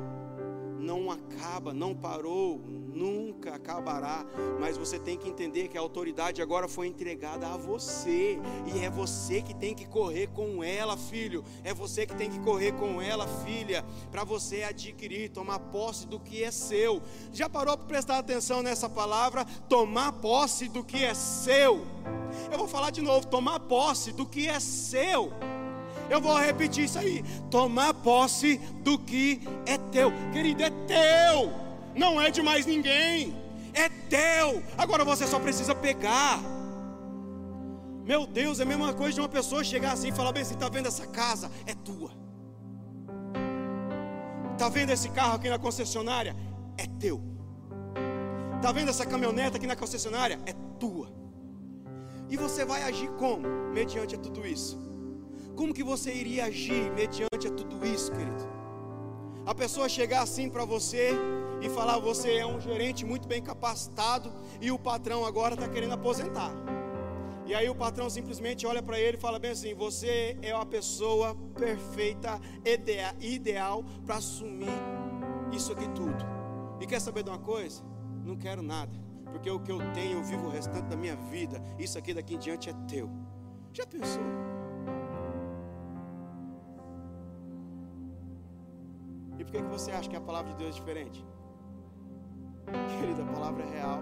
[0.80, 2.62] não acaba, não parou,
[2.94, 4.24] nunca acabará.
[4.60, 8.40] Mas você tem que entender que a autoridade agora foi entregada a você,
[8.72, 11.44] e é você que tem que correr com ela, filho.
[11.64, 16.20] É você que tem que correr com ela, filha, para você adquirir, tomar posse do
[16.20, 17.02] que é seu.
[17.34, 19.46] Já parou para prestar atenção nessa palavra?
[19.68, 21.82] Tomar posse do que é seu.
[22.52, 25.34] Eu vou falar de novo: tomar posse do que é seu.
[26.10, 27.24] Eu vou repetir isso aí.
[27.50, 30.12] Tomar posse do que é teu.
[30.32, 31.52] Querido, é teu.
[31.96, 33.36] Não é de mais ninguém.
[33.74, 34.62] É teu.
[34.78, 36.40] Agora você só precisa pegar.
[38.04, 40.54] Meu Deus, é a mesma coisa de uma pessoa chegar assim e falar bem assim:
[40.54, 41.50] está vendo essa casa?
[41.66, 42.12] É tua.
[44.54, 46.36] Está vendo esse carro aqui na concessionária?
[46.78, 47.22] É teu.
[48.56, 50.40] Está vendo essa caminhoneta aqui na concessionária?
[50.46, 51.12] É tua.
[52.30, 53.48] E você vai agir como?
[53.74, 54.80] Mediante tudo isso.
[55.56, 58.56] Como que você iria agir mediante a tudo isso, querido?
[59.46, 61.12] A pessoa chegar assim para você
[61.62, 65.94] e falar: você é um gerente muito bem capacitado e o patrão agora está querendo
[65.94, 66.52] aposentar.
[67.46, 70.66] E aí o patrão simplesmente olha para ele e fala bem assim: você é a
[70.66, 72.40] pessoa perfeita,
[73.22, 74.68] ideal para assumir
[75.54, 76.26] isso aqui tudo.
[76.82, 77.82] E quer saber de uma coisa?
[78.26, 79.00] Não quero nada,
[79.32, 81.62] porque o que eu tenho, eu vivo o restante da minha vida.
[81.80, 83.10] Isso aqui daqui em diante é teu.
[83.72, 84.24] Já pensou?
[89.46, 91.26] Por que, que você acha que a palavra de Deus é diferente?
[93.00, 94.00] Querida, a palavra é real.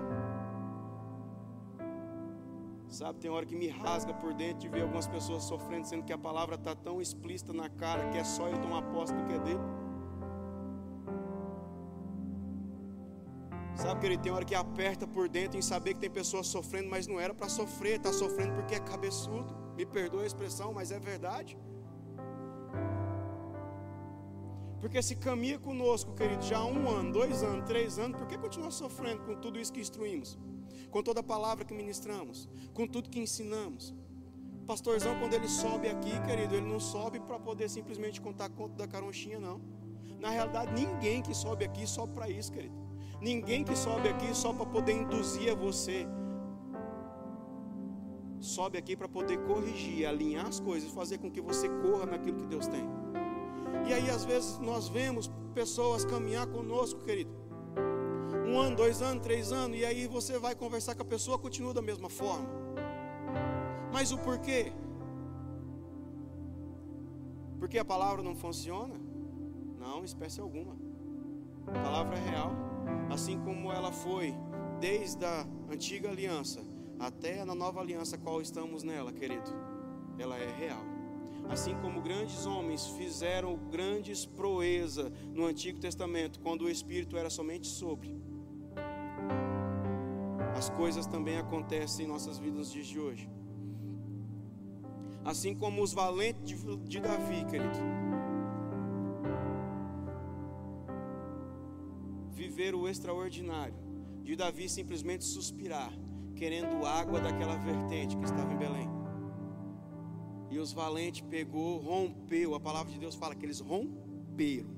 [2.88, 6.14] Sabe, tem hora que me rasga por dentro de ver algumas pessoas sofrendo, sendo que
[6.14, 9.34] a palavra está tão explícita na cara que é só ele tomar posse do que
[9.34, 9.60] é dele.
[13.76, 16.90] Sabe que ele tem hora que aperta por dentro em saber que tem pessoas sofrendo,
[16.90, 19.54] mas não era para sofrer, está sofrendo porque é cabeçudo.
[19.76, 21.58] Me perdoa a expressão, mas é verdade.
[24.84, 28.38] Porque se caminha conosco, querido, já há um ano, dois anos, três anos, por que
[28.38, 30.38] continuar sofrendo com tudo isso que instruímos?
[30.92, 33.96] Com toda a palavra que ministramos, com tudo que ensinamos.
[34.68, 38.86] Pastorzão, quando ele sobe aqui, querido, ele não sobe para poder simplesmente contar conta da
[38.86, 39.62] caronchinha, não.
[40.20, 42.76] Na realidade, ninguém que sobe aqui sobe para isso, querido.
[43.22, 46.06] Ninguém que sobe aqui só para poder induzir a você.
[48.42, 52.48] Sobe aqui para poder corrigir, alinhar as coisas, fazer com que você corra naquilo que
[52.48, 53.03] Deus tem.
[53.88, 57.32] E aí, às vezes, nós vemos pessoas caminhar conosco, querido.
[58.48, 61.74] Um ano, dois anos, três anos, e aí você vai conversar com a pessoa, continua
[61.74, 62.48] da mesma forma.
[63.92, 64.72] Mas o porquê?
[67.60, 68.94] Porque a palavra não funciona?
[69.80, 70.76] Não, espécie alguma.
[71.68, 72.52] A palavra é real.
[73.10, 74.34] Assim como ela foi
[74.80, 76.62] desde a antiga aliança
[77.00, 79.50] até na nova aliança qual estamos nela, querido.
[80.18, 80.93] Ela é real.
[81.50, 87.68] Assim como grandes homens fizeram grandes proezas no Antigo Testamento, quando o Espírito era somente
[87.68, 88.16] sobre.
[90.56, 93.30] As coisas também acontecem em nossas vidas nos dias de hoje.
[95.26, 97.80] Assim como os valentes de, de Davi, querido.
[102.32, 103.76] Viver o extraordinário.
[104.22, 105.92] De Davi simplesmente suspirar,
[106.36, 109.03] querendo água daquela vertente que estava em Belém.
[110.54, 112.54] E os valentes pegou, rompeu.
[112.54, 114.70] A palavra de Deus fala que eles romperam.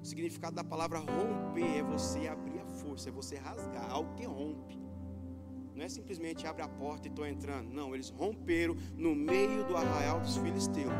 [0.00, 4.24] O significado da palavra romper é você abrir a força, é você rasgar, algo que
[4.24, 4.78] rompe.
[5.74, 7.72] Não é simplesmente abre a porta e estou entrando.
[7.72, 10.92] Não, eles romperam no meio do arraial dos filisteus.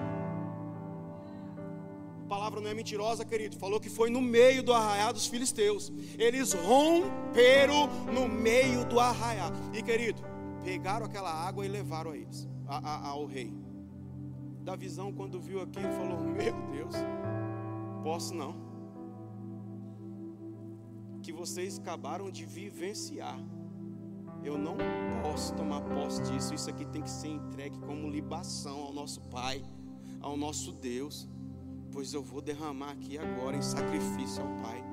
[2.24, 3.56] A palavra não é mentirosa, querido.
[3.58, 5.92] Falou que foi no meio do arraial dos filisteus.
[6.18, 9.52] Eles romperam no meio do arraial.
[9.72, 10.20] E querido,
[10.64, 13.69] pegaram aquela água e levaram a eles, a, a, ao rei
[14.70, 16.94] da visão, quando viu aquilo, falou: Meu Deus,
[18.04, 18.54] posso não.
[21.22, 23.38] Que vocês acabaram de vivenciar.
[24.44, 24.76] Eu não
[25.22, 26.54] posso tomar posse disso.
[26.54, 29.60] Isso aqui tem que ser entregue como libação ao nosso Pai,
[30.20, 31.28] ao nosso Deus.
[31.90, 34.84] Pois eu vou derramar aqui agora em sacrifício ao Pai.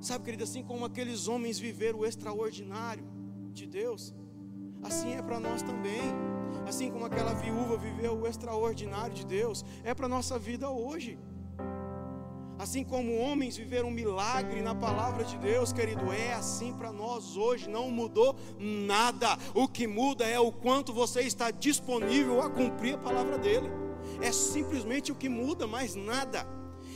[0.00, 3.04] Sabe, querido, assim como aqueles homens viveram o extraordinário
[3.52, 4.14] de Deus,
[4.82, 6.31] assim é para nós também
[6.66, 11.18] assim como aquela viúva viveu o extraordinário de Deus, é para a nossa vida hoje.
[12.58, 17.36] Assim como homens viveram um milagre na palavra de Deus, querido, é assim para nós
[17.36, 19.36] hoje, não mudou nada.
[19.52, 23.68] O que muda é o quanto você está disponível a cumprir a palavra dele.
[24.20, 26.46] É simplesmente o que muda, mais nada.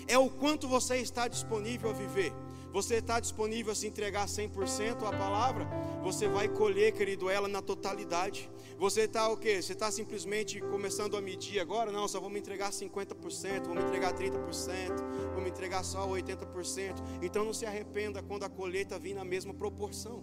[0.06, 2.32] É o quanto você está disponível a viver.
[2.76, 5.66] Você está disponível a se entregar 100% à palavra?
[6.02, 8.50] Você vai colher, querido, ela na totalidade.
[8.76, 9.62] Você está o quê?
[9.62, 11.90] Você está simplesmente começando a medir agora?
[11.90, 17.02] Não, só vou me entregar 50%, vou me entregar 30%, vou me entregar só 80%.
[17.22, 20.22] Então não se arrependa quando a colheita vir na mesma proporção.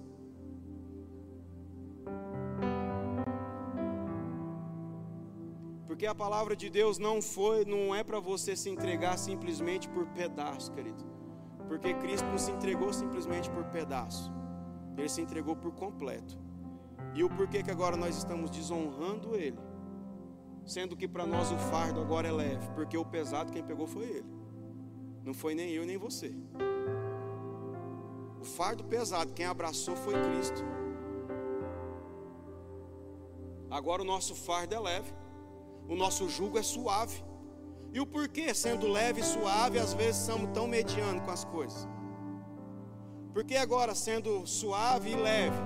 [5.87, 10.05] Porque a palavra de Deus não foi, não é para você se entregar simplesmente por
[10.09, 11.12] pedaço, querido.
[11.67, 14.31] Porque Cristo não se entregou simplesmente por pedaço.
[14.97, 16.37] Ele se entregou por completo.
[17.15, 19.59] E o porquê que agora nós estamos desonrando ele?
[20.65, 24.05] Sendo que para nós o fardo agora é leve, porque o pesado quem pegou foi
[24.05, 24.33] ele.
[25.23, 26.33] Não foi nem eu nem você.
[28.39, 30.63] O fardo pesado quem abraçou foi Cristo.
[33.69, 35.13] Agora o nosso fardo é leve
[35.87, 37.23] o nosso jugo é suave.
[37.93, 41.87] E o porquê, sendo leve e suave, às vezes somos tão medianos com as coisas?
[43.33, 45.57] Porque agora, sendo suave e leve,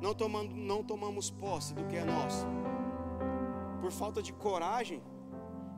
[0.00, 2.46] não, tomando, não tomamos posse do que é nosso?
[3.80, 5.02] Por falta de coragem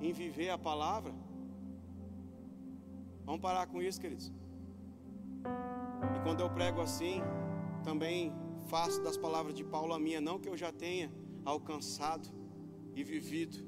[0.00, 1.12] em viver a palavra?
[3.24, 4.32] Vamos parar com isso, queridos.
[6.16, 7.20] E quando eu prego assim,
[7.82, 8.32] também
[8.68, 11.12] faço das palavras de Paulo a minha, não que eu já tenha
[11.44, 12.28] alcançado,
[12.94, 13.67] e vivido.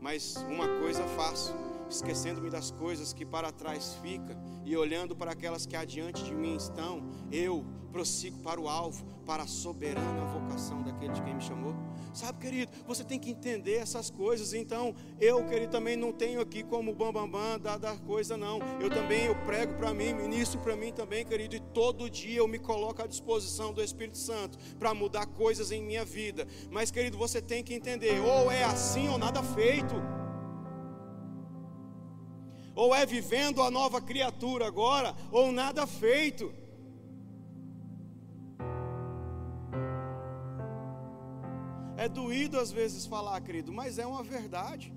[0.00, 1.54] Mas uma coisa faço,
[1.88, 6.56] esquecendo-me das coisas que para trás fica e olhando para aquelas que adiante de mim
[6.56, 11.74] estão, eu prossigo para o alvo, para a soberana vocação daquele de quem me chamou.
[12.12, 14.52] Sabe, querido, você tem que entender essas coisas.
[14.52, 18.60] Então, eu, querido, também não tenho aqui como bambambam bam, bam, da, da coisa, não.
[18.80, 22.48] Eu também eu prego para mim, ministro para mim também, querido, e todo dia eu
[22.48, 26.46] me coloco à disposição do Espírito Santo para mudar coisas em minha vida.
[26.70, 30.17] Mas, querido, você tem que entender, ou é assim ou nada feito.
[32.82, 36.54] Ou é vivendo a nova criatura agora, ou nada feito.
[41.96, 44.94] É doído às vezes falar, querido, mas é uma verdade.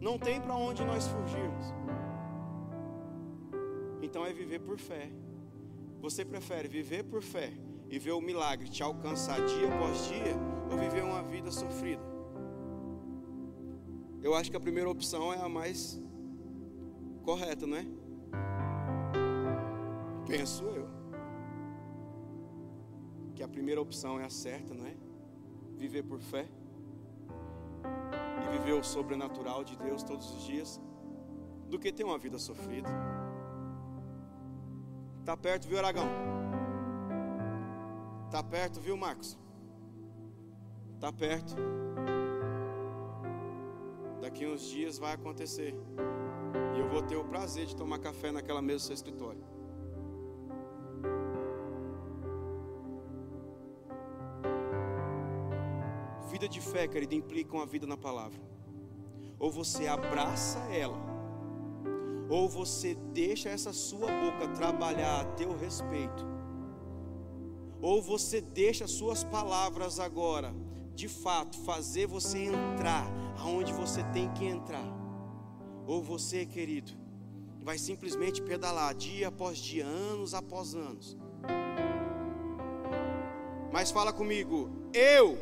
[0.00, 1.66] Não tem para onde nós fugirmos.
[4.00, 5.10] Então é viver por fé.
[6.00, 7.52] Você prefere viver por fé
[7.90, 10.34] e ver o milagre te alcançar dia após dia
[10.70, 12.17] ou viver uma vida sofrida?
[14.22, 16.00] Eu acho que a primeira opção é a mais
[17.22, 17.86] correta, não é?
[20.26, 20.88] Penso eu.
[23.34, 25.08] Que a primeira opção é a certa, não é?
[25.78, 26.46] viver por fé
[28.44, 30.80] e viver o sobrenatural de Deus todos os dias,
[31.70, 32.88] do que ter uma vida sofrida.
[35.24, 36.08] Tá perto, viu, Aragão?
[38.30, 39.38] Tá perto, viu, Marcos?
[40.98, 41.54] Tá perto.
[44.20, 45.74] Daqui uns dias vai acontecer.
[46.76, 49.58] E eu vou ter o prazer de tomar café naquela mesa do seu escritório.
[56.38, 58.40] vida de fé, querido, implica uma vida na palavra.
[59.40, 60.98] Ou você abraça ela,
[62.28, 66.24] ou você deixa essa sua boca trabalhar a teu respeito,
[67.82, 70.54] ou você deixa suas palavras agora,
[70.94, 73.06] de fato, fazer você entrar
[73.38, 74.84] aonde você tem que entrar.
[75.86, 76.92] Ou você, querido,
[77.62, 81.16] vai simplesmente pedalar dia após dia, anos após anos.
[83.72, 85.38] Mas fala comigo, eu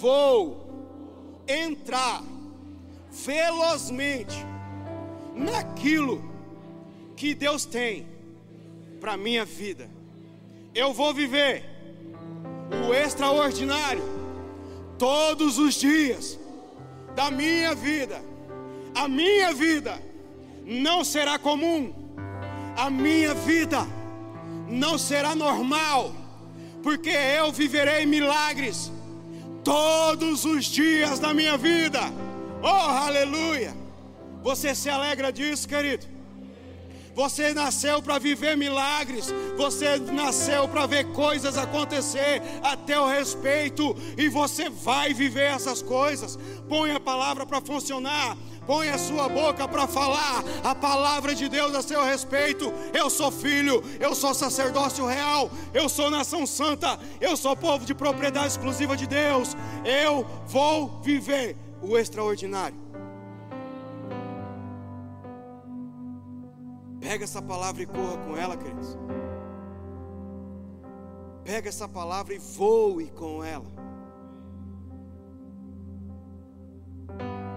[0.00, 0.66] vou
[1.46, 2.22] entrar
[3.10, 4.36] velozmente
[5.34, 6.22] naquilo
[7.16, 8.06] que Deus tem
[9.00, 9.88] para minha vida.
[10.74, 11.64] Eu vou viver
[12.88, 14.02] o extraordinário
[14.98, 16.38] todos os dias
[17.16, 18.22] da minha vida.
[18.94, 20.00] A minha vida
[20.64, 21.92] não será comum.
[22.76, 23.86] A minha vida
[24.68, 26.12] não será normal,
[26.82, 28.92] porque eu viverei milagres
[29.64, 32.00] todos os dias da minha vida.
[32.62, 33.74] Oh, aleluia!
[34.42, 36.06] Você se alegra disso, querido?
[37.16, 44.28] Você nasceu para viver milagres, você nasceu para ver coisas acontecer a teu respeito, e
[44.28, 46.38] você vai viver essas coisas.
[46.68, 48.36] Põe a palavra para funcionar,
[48.66, 52.70] põe a sua boca para falar a palavra de Deus a seu respeito.
[52.92, 57.94] Eu sou filho, eu sou sacerdócio real, eu sou nação santa, eu sou povo de
[57.94, 59.56] propriedade exclusiva de Deus.
[59.86, 62.85] Eu vou viver o extraordinário.
[67.08, 68.98] Pega essa palavra e corra com ela, queridos.
[71.44, 73.70] Pega essa palavra e voe com ela.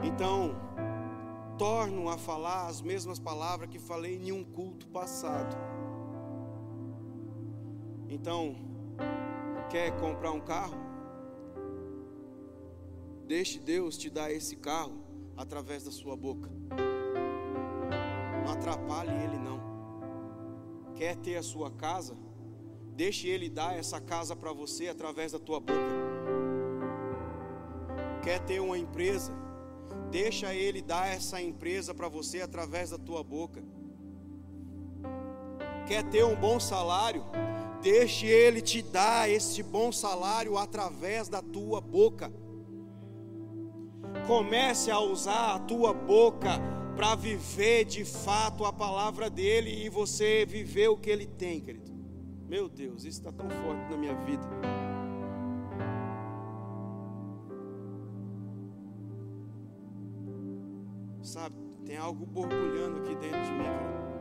[0.03, 0.51] Então,
[1.57, 5.57] torno a falar as mesmas palavras que falei em um culto passado.
[8.07, 8.55] Então,
[9.71, 10.77] quer comprar um carro?
[13.25, 15.03] Deixe Deus te dar esse carro
[15.35, 16.51] através da sua boca.
[18.51, 19.59] Atrapalhe Ele, não.
[20.95, 22.15] Quer ter a sua casa?
[22.95, 25.99] Deixe Ele dar essa casa para você através da tua boca.
[28.23, 29.31] Quer ter uma empresa?
[30.11, 33.63] Deixa Ele dar essa empresa para você através da tua boca.
[35.87, 37.23] Quer ter um bom salário?
[37.81, 42.31] Deixe Ele te dar esse bom salário através da tua boca.
[44.27, 50.45] Comece a usar a tua boca para viver de fato a palavra dele e você
[50.45, 51.89] viver o que ele tem, querido.
[52.45, 54.43] Meu Deus, isso está tão forte na minha vida.
[61.21, 64.11] Sabe, tem algo borbulhando aqui dentro de mim, querido.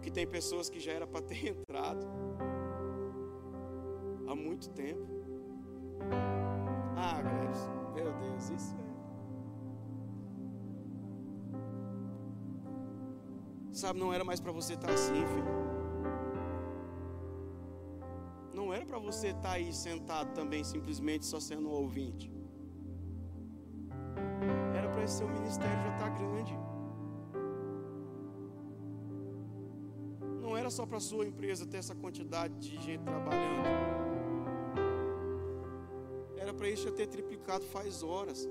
[0.00, 2.06] Que tem pessoas que já era para ter entrado
[4.26, 5.06] há muito tempo.
[6.96, 7.20] Ah,
[7.94, 8.87] meu Deus, isso é.
[13.80, 15.52] Sabe, não era mais para você estar assim, filho.
[18.52, 22.38] Não era para você estar aí sentado também, simplesmente só sendo um ouvinte
[25.08, 26.58] seu ministério já está grande.
[30.40, 33.68] Não era só para sua empresa ter essa quantidade de gente trabalhando.
[36.36, 38.48] Era para isso já ter triplicado faz horas.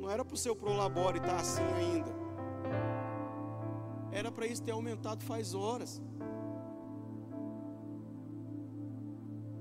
[0.00, 2.17] Não era para o seu prolabore estar tá assim ainda.
[4.10, 6.02] Era para isso ter aumentado faz horas.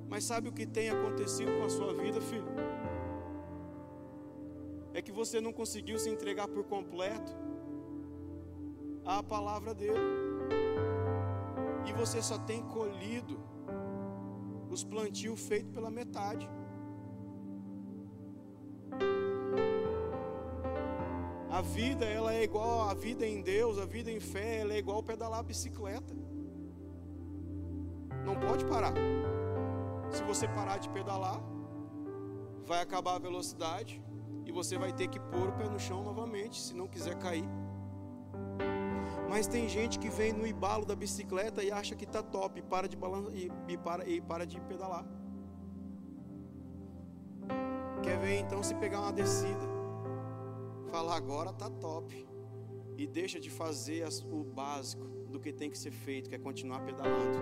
[0.10, 2.48] Mas sabe o que tem acontecido com a sua vida, filho?
[4.98, 7.32] é que você não conseguiu se entregar por completo
[9.06, 10.00] à palavra dele.
[11.86, 13.39] E você só tem colhido
[14.72, 16.50] os plantios feitos pela metade.
[21.58, 24.78] A vida, ela é igual a vida em Deus, a vida em fé, ela é
[24.78, 26.14] igual pedalar bicicleta.
[28.24, 28.93] Não pode parar.
[30.12, 31.41] Se você parar de pedalar,
[32.64, 33.99] vai acabar a velocidade,
[34.45, 37.49] e você vai ter que pôr o pé no chão novamente, se não quiser cair.
[39.28, 42.62] Mas tem gente que vem no embalo da bicicleta e acha que está top, e
[42.62, 42.95] para de
[43.34, 45.08] e, e, para, e para de pedalar.
[48.03, 49.76] Quer ver então se pegar uma descida?
[50.90, 52.28] Falar agora tá top.
[52.98, 56.40] E deixa de fazer as, o básico do que tem que ser feito, que é
[56.40, 57.40] continuar pedalando.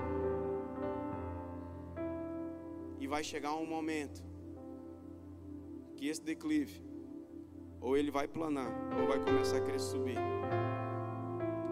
[2.99, 4.23] E vai chegar um momento
[5.95, 6.83] que esse declive
[7.79, 10.17] ou ele vai planar, ou vai começar a querer subir.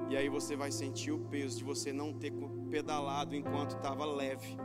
[0.09, 2.31] E aí você vai sentir o peso de você não ter
[2.69, 4.55] pedalado enquanto estava leve.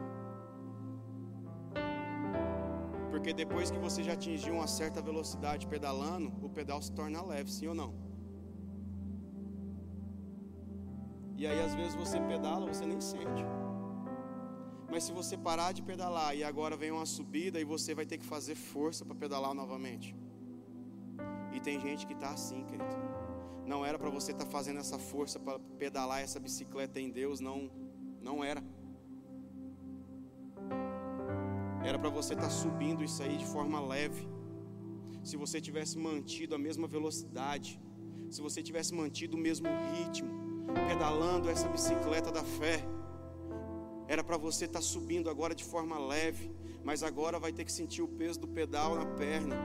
[3.19, 7.51] Porque depois que você já atingiu uma certa velocidade pedalando, o pedal se torna leve,
[7.51, 7.93] sim ou não?
[11.37, 13.45] E aí às vezes você pedala, você nem sente.
[14.89, 18.19] Mas se você parar de pedalar e agora vem uma subida e você vai ter
[18.19, 20.15] que fazer força para pedalar novamente.
[21.53, 22.97] E tem gente que está assim, querido.
[23.67, 27.41] Não era para você estar tá fazendo essa força para pedalar essa bicicleta em Deus,
[27.41, 27.69] não,
[28.23, 28.63] não era.
[31.85, 34.29] Era para você estar tá subindo isso aí de forma leve.
[35.23, 37.81] Se você tivesse mantido a mesma velocidade,
[38.31, 40.29] se você tivesse mantido o mesmo ritmo,
[40.89, 42.85] pedalando essa bicicleta da fé,
[44.07, 46.51] era para você estar tá subindo agora de forma leve,
[46.85, 49.57] mas agora vai ter que sentir o peso do pedal na perna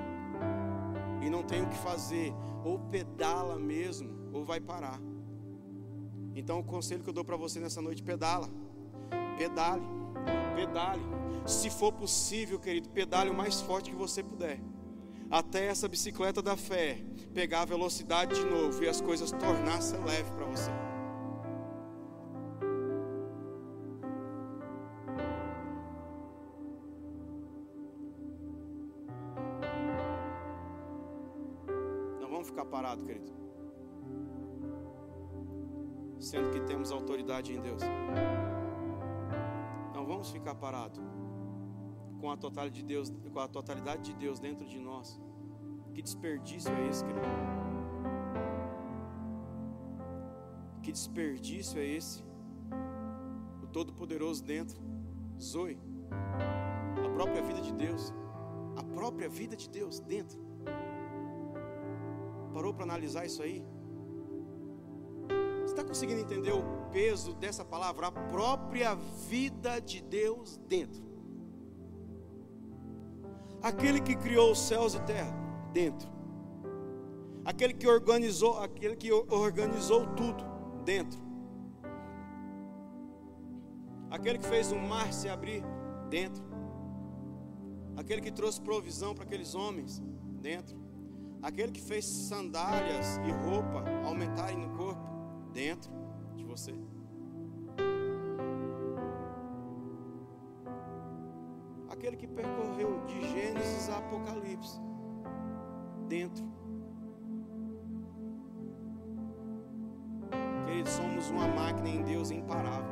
[1.26, 2.34] e não tem o que fazer,
[2.66, 4.99] ou pedala mesmo, ou vai parar.
[6.36, 8.49] Então o conselho que eu dou para você nessa noite, pedala.
[9.38, 10.03] Pedale.
[10.55, 11.01] Pedale.
[11.45, 14.59] Se for possível, querido, pedale o mais forte que você puder.
[15.30, 16.99] Até essa bicicleta da fé
[17.34, 20.71] pegar a velocidade de novo e as coisas tornar-se leve para você.
[32.74, 33.32] parado, querido.
[36.19, 37.82] Sendo que temos autoridade em Deus.
[40.24, 41.01] Vamos ficar parados
[42.21, 45.19] com a totalidade de Deus, com a totalidade de Deus dentro de nós.
[45.93, 47.28] Que desperdício é esse, querido?
[50.82, 52.24] Que desperdício é esse?
[53.61, 54.82] O Todo-Poderoso dentro.
[55.38, 55.78] Zoe,
[57.05, 58.13] a própria vida de Deus.
[58.78, 60.39] a própria vida de Deus dentro.
[62.53, 63.61] Parou para analisar isso aí?
[65.94, 68.08] Conseguindo entender o peso dessa palavra?
[68.08, 68.96] A própria
[69.30, 71.04] vida de Deus dentro.
[73.62, 75.32] Aquele que criou os céus e terra
[75.72, 76.10] dentro.
[77.46, 80.44] Aquele que organizou, aquele que organizou tudo
[80.84, 81.22] dentro.
[84.10, 85.64] Aquele que fez o mar se abrir
[86.10, 86.44] dentro.
[87.96, 90.02] Aquele que trouxe provisão para aqueles homens
[90.41, 90.76] dentro.
[91.39, 95.12] Aquele que fez sandálias e roupa aumentarem no corpo
[95.54, 95.91] dentro
[96.36, 96.74] de você.
[101.89, 104.82] Aquele que percorreu de Gênesis a Apocalipse
[106.08, 106.43] dentro.
[110.66, 112.91] Queridos, somos uma máquina em Deus imparável.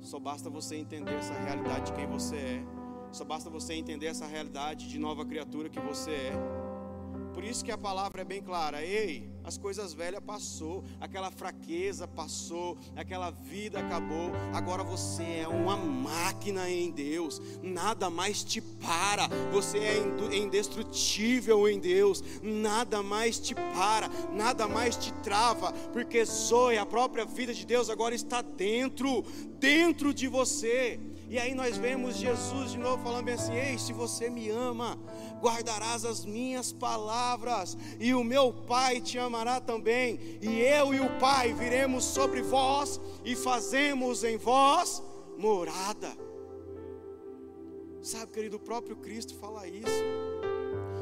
[0.00, 2.64] Só basta você entender essa realidade de quem você é.
[3.10, 6.32] Só basta você entender essa realidade de nova criatura que você é.
[7.34, 8.84] Por isso que a palavra é bem clara.
[8.84, 14.32] Ei, as coisas velhas passou, aquela fraqueza passou, aquela vida acabou.
[14.52, 17.40] Agora você é uma máquina em Deus.
[17.62, 19.28] Nada mais te para.
[19.52, 22.24] Você é indestrutível em Deus.
[22.42, 27.88] Nada mais te para, nada mais te trava, porque Zoe, a própria vida de Deus
[27.88, 29.24] agora está dentro,
[29.60, 30.98] dentro de você.
[31.28, 34.96] E aí nós vemos Jesus de novo falando assim: Ei, se você me ama,
[35.40, 41.18] guardarás as minhas palavras, e o meu Pai te amará também, e eu e o
[41.18, 45.02] Pai viremos sobre vós e fazemos em vós
[45.36, 46.16] morada.
[48.02, 50.04] Sabe, querido, o próprio Cristo fala isso.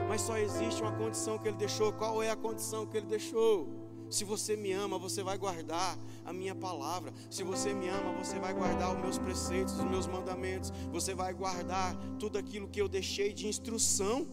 [0.09, 1.93] Mas só existe uma condição que ele deixou.
[1.93, 3.84] Qual é a condição que ele deixou?
[4.11, 7.13] Se você me ama, você vai guardar a minha palavra.
[7.31, 10.71] Se você me ama, você vai guardar os meus preceitos, os meus mandamentos.
[10.93, 14.27] Você vai guardar tudo aquilo que eu deixei de instrução.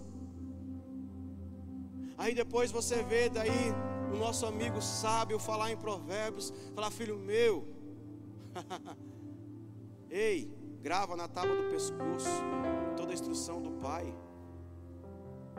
[2.17, 3.73] Aí depois você vê daí
[4.13, 7.67] o nosso amigo sábio falar em provérbios, falar filho meu,
[10.09, 10.51] ei,
[10.81, 12.29] grava na tábua do pescoço
[12.97, 14.13] toda a instrução do pai.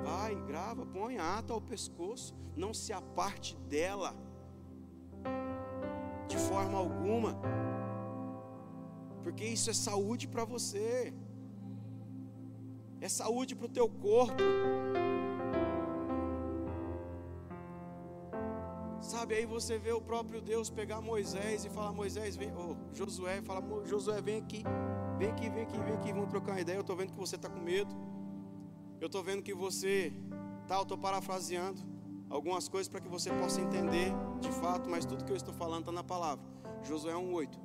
[0.03, 4.15] Vai, grava, põe a ata ao pescoço, não se aparte dela,
[6.29, 7.37] de forma alguma,
[9.23, 11.15] porque isso é saúde para você,
[13.01, 14.43] é saúde para o teu corpo.
[19.01, 23.43] Sabe, aí você vê o próprio Deus pegar Moisés e falar: Moisés, vem, oh, Josué,
[23.43, 24.63] fala: Josué, vem aqui,
[25.19, 26.77] vem aqui, vem aqui, vem aqui, vamos trocar uma ideia.
[26.77, 27.95] Eu estou vendo que você está com medo.
[29.03, 30.13] Eu estou vendo que você,
[30.69, 31.81] tá, eu estou parafraseando
[32.31, 35.81] algumas coisas para que você possa entender de fato, mas tudo que eu estou falando
[35.81, 36.45] está na palavra.
[36.85, 37.59] Josué 1,8.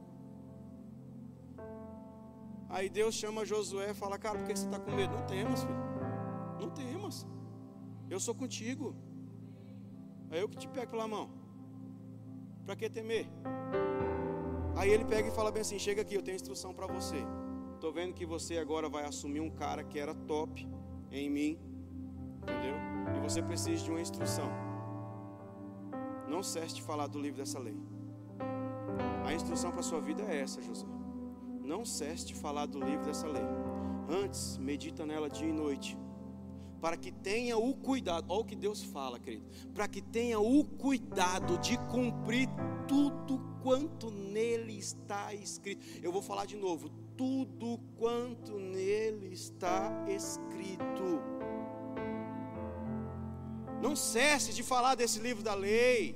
[2.68, 5.14] Aí Deus chama Josué e fala: Cara, por que você está com medo?
[5.14, 5.76] Não temas, filho.
[6.60, 7.24] Não temas.
[8.10, 8.96] Eu sou contigo.
[10.32, 11.30] É eu que te pego pela mão.
[12.66, 13.28] Para que temer?
[14.76, 17.24] Aí ele pega e fala bem assim: Chega aqui, eu tenho instrução para você.
[17.76, 20.68] Estou vendo que você agora vai assumir um cara que era top
[21.12, 21.60] em mim,
[22.42, 22.76] entendeu?
[23.16, 24.50] E você precisa de uma instrução.
[26.28, 27.78] Não cesse de falar do livro dessa lei.
[29.26, 30.86] A instrução para a sua vida é essa, José.
[31.64, 33.44] Não cesse de falar do livro dessa lei.
[34.10, 35.98] Antes, medita nela dia e noite.
[36.80, 39.46] Para que tenha o cuidado, olha o que Deus fala, querido.
[39.74, 42.48] Para que tenha o cuidado de cumprir
[42.88, 45.86] tudo quanto nele está escrito.
[46.02, 51.08] Eu vou falar de novo tudo quanto nele está escrito.
[53.82, 56.16] Não cesse de falar desse livro da lei,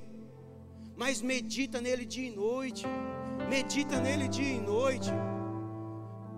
[0.96, 2.86] mas medita nele dia e noite.
[3.48, 5.10] Medita nele dia e noite,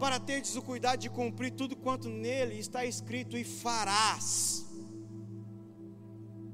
[0.01, 4.65] para teres o cuidado de cumprir tudo quanto nele está escrito e farás.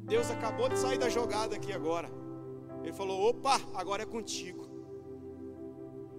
[0.03, 2.11] Deus acabou de sair da jogada aqui agora.
[2.83, 4.69] Ele falou: opa, agora é contigo.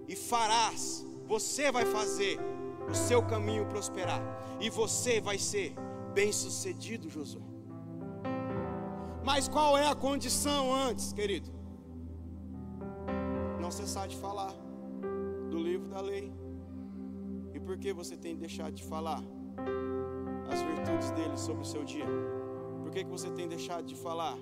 [0.08, 2.38] E farás você vai fazer
[2.90, 4.20] o seu caminho prosperar.
[4.60, 5.74] E você vai ser
[6.14, 7.42] bem-sucedido, Josué.
[9.24, 11.50] Mas qual é a condição antes, querido?
[13.60, 14.52] Não cessar de falar
[15.50, 16.32] do livro da lei.
[17.54, 19.22] E por que você tem deixado de falar
[20.50, 22.06] as virtudes dele sobre o seu dia?
[22.82, 24.36] Por que, que você tem deixado de falar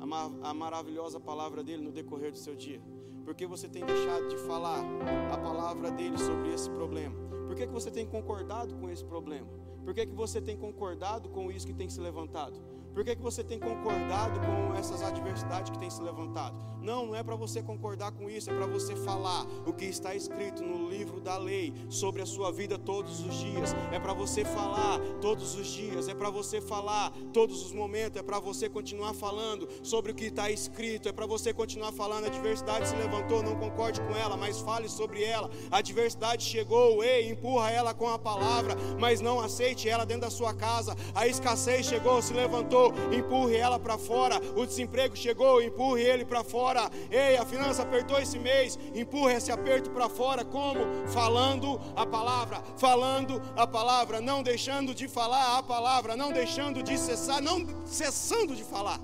[0.00, 2.80] a, a maravilhosa palavra dele no decorrer do seu dia?
[3.28, 4.82] Por que você tem deixado de falar
[5.30, 7.14] a palavra dele sobre esse problema?
[7.46, 9.46] Por que, que você tem concordado com esse problema?
[9.84, 12.58] Por que, que você tem concordado com isso que tem se levantado?
[12.94, 16.56] Por que, que você tem concordado com essas adversidades que têm se levantado?
[16.80, 20.14] Não, não é para você concordar com isso, é para você falar o que está
[20.14, 23.74] escrito no livro da lei sobre a sua vida todos os dias.
[23.92, 28.22] É para você falar todos os dias, é para você falar todos os momentos, é
[28.22, 32.24] para você continuar falando sobre o que está escrito, é para você continuar falando.
[32.24, 35.50] A adversidade se levantou, não concorde com ela, mas fale sobre ela.
[35.70, 40.30] A adversidade chegou, ei, empurra ela com a palavra, mas não aceite ela dentro da
[40.30, 40.96] sua casa.
[41.14, 44.40] A escassez chegou, se levantou empurre ela para fora.
[44.56, 46.90] O desemprego chegou, empurre ele para fora.
[47.10, 50.44] Ei, a finança apertou esse mês, empurre esse aperto para fora.
[50.44, 50.80] Como?
[51.08, 56.98] Falando a palavra, falando a palavra, não deixando de falar a palavra, não deixando de
[56.98, 59.00] cessar, não cessando de falar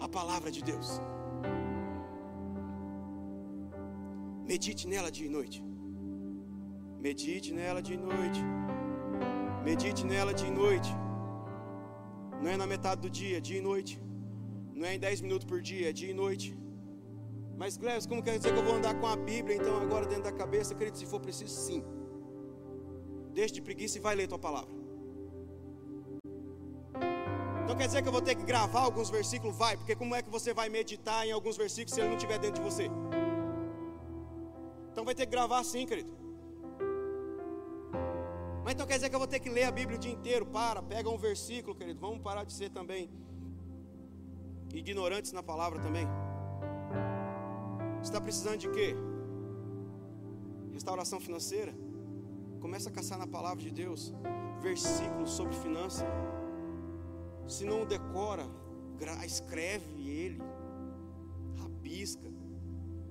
[0.00, 1.00] a palavra de Deus.
[4.46, 5.62] Medite nela dia e noite.
[6.98, 8.42] Medite nela de noite.
[9.62, 10.90] Medite nela de noite.
[12.42, 14.00] Não é na metade do dia, dia e noite.
[14.74, 16.56] Não é em 10 minutos por dia, é dia e noite.
[17.56, 20.24] Mas, Cléber, como quer dizer que eu vou andar com a Bíblia então agora dentro
[20.24, 20.74] da cabeça?
[20.74, 21.82] Querido, se for preciso, sim.
[23.32, 24.70] Deixe de preguiça e vai ler tua palavra.
[27.64, 29.56] Então quer dizer que eu vou ter que gravar alguns versículos?
[29.56, 32.38] Vai, porque como é que você vai meditar em alguns versículos se ele não estiver
[32.38, 32.88] dentro de você?
[34.90, 36.27] Então vai ter que gravar sim, querido.
[38.68, 40.44] Mas então quer dizer que eu vou ter que ler a Bíblia o dia inteiro?
[40.44, 41.98] Para, pega um versículo, querido.
[41.98, 43.10] Vamos parar de ser também
[44.74, 46.06] ignorantes na palavra também.
[47.96, 48.94] Você está precisando de quê?
[50.70, 51.74] Restauração financeira?
[52.60, 54.12] Começa a caçar na palavra de Deus
[54.60, 56.06] versículos sobre finanças.
[57.46, 58.46] Se não decora,
[59.24, 60.42] escreve ele,
[61.58, 62.30] rabisca,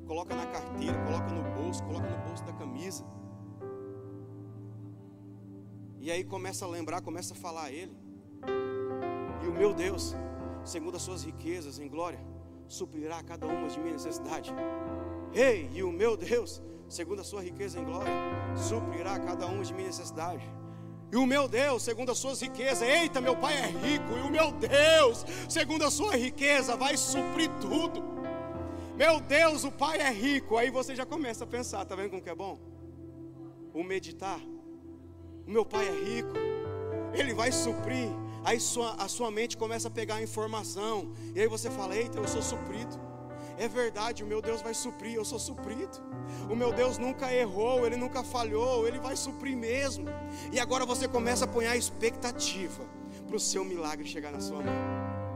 [0.06, 3.04] coloca na carteira, coloca no bolso, coloca no bolso da camisa.
[6.08, 7.92] E aí começa a lembrar, começa a falar a Ele.
[9.44, 10.16] E o meu Deus,
[10.64, 12.18] segundo as suas riquezas em glória,
[12.66, 14.54] suprirá cada uma de minha necessidade.
[15.34, 18.14] Ei, e o meu Deus, segundo a sua riqueza em glória,
[18.56, 20.50] suprirá cada uma de minha necessidade.
[21.12, 24.32] E o meu Deus, segundo as suas riquezas, eita, meu pai é rico, e o
[24.32, 28.02] meu Deus, segundo a sua riqueza, vai suprir tudo.
[28.96, 30.56] Meu Deus, o pai é rico.
[30.56, 32.58] Aí você já começa a pensar, tá vendo como que é bom?
[33.74, 34.40] O meditar
[35.48, 36.34] o meu pai é rico,
[37.14, 38.10] ele vai suprir.
[38.44, 42.18] Aí sua, a sua mente começa a pegar a informação, e aí você fala: Eita,
[42.18, 43.08] eu sou suprido.
[43.58, 45.98] É verdade, o meu Deus vai suprir, eu sou suprido.
[46.48, 50.06] O meu Deus nunca errou, ele nunca falhou, ele vai suprir mesmo.
[50.52, 52.86] E agora você começa a pôr a expectativa
[53.26, 55.27] para o seu milagre chegar na sua mão.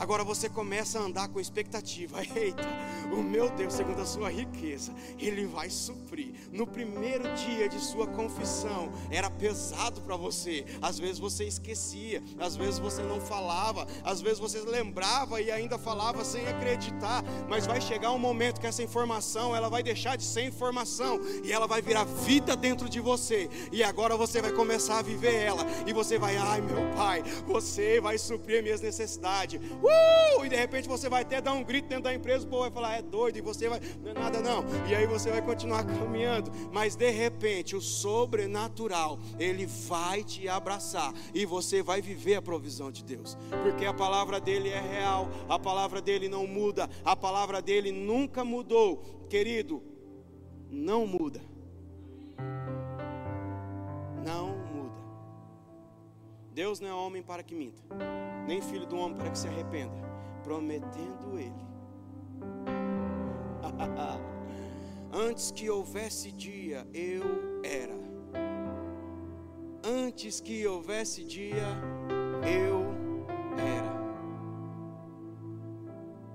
[0.00, 2.22] Agora você começa a andar com expectativa.
[2.34, 2.66] Eita,
[3.12, 6.32] o meu Deus, segundo a sua riqueza, Ele vai suprir.
[6.50, 10.64] No primeiro dia de sua confissão, era pesado para você.
[10.80, 15.76] Às vezes você esquecia, às vezes você não falava, às vezes você lembrava e ainda
[15.76, 17.22] falava sem acreditar.
[17.46, 21.52] Mas vai chegar um momento que essa informação, ela vai deixar de ser informação e
[21.52, 23.50] ela vai virar vida dentro de você.
[23.70, 25.66] E agora você vai começar a viver ela.
[25.86, 29.60] E você vai, ai meu Pai, você vai suprir minhas necessidades.
[29.82, 29.89] Uh!
[29.90, 30.44] Uh!
[30.44, 32.70] E de repente você vai até dar um grito dentro da empresa, o povo vai
[32.70, 34.64] falar, é doido, e você vai, não é nada não.
[34.88, 41.12] E aí você vai continuar caminhando, mas de repente o sobrenatural, ele vai te abraçar
[41.34, 45.58] e você vai viver a provisão de Deus, porque a palavra dele é real, a
[45.58, 49.82] palavra dele não muda, a palavra dele nunca mudou, querido,
[50.70, 51.40] não muda.
[54.24, 54.59] Não
[56.60, 57.82] Deus não é homem para que minta,
[58.46, 59.96] nem filho do homem para que se arrependa,
[60.44, 61.54] prometendo ele.
[65.10, 67.22] Antes que houvesse dia, eu
[67.64, 67.98] era.
[69.82, 71.64] Antes que houvesse dia,
[72.44, 72.84] eu
[73.56, 73.98] era.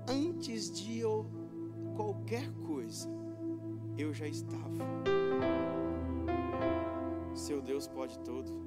[0.08, 1.24] Antes de eu,
[1.94, 3.08] qualquer coisa,
[3.96, 4.84] eu já estava.
[7.32, 8.65] Seu Deus pode tudo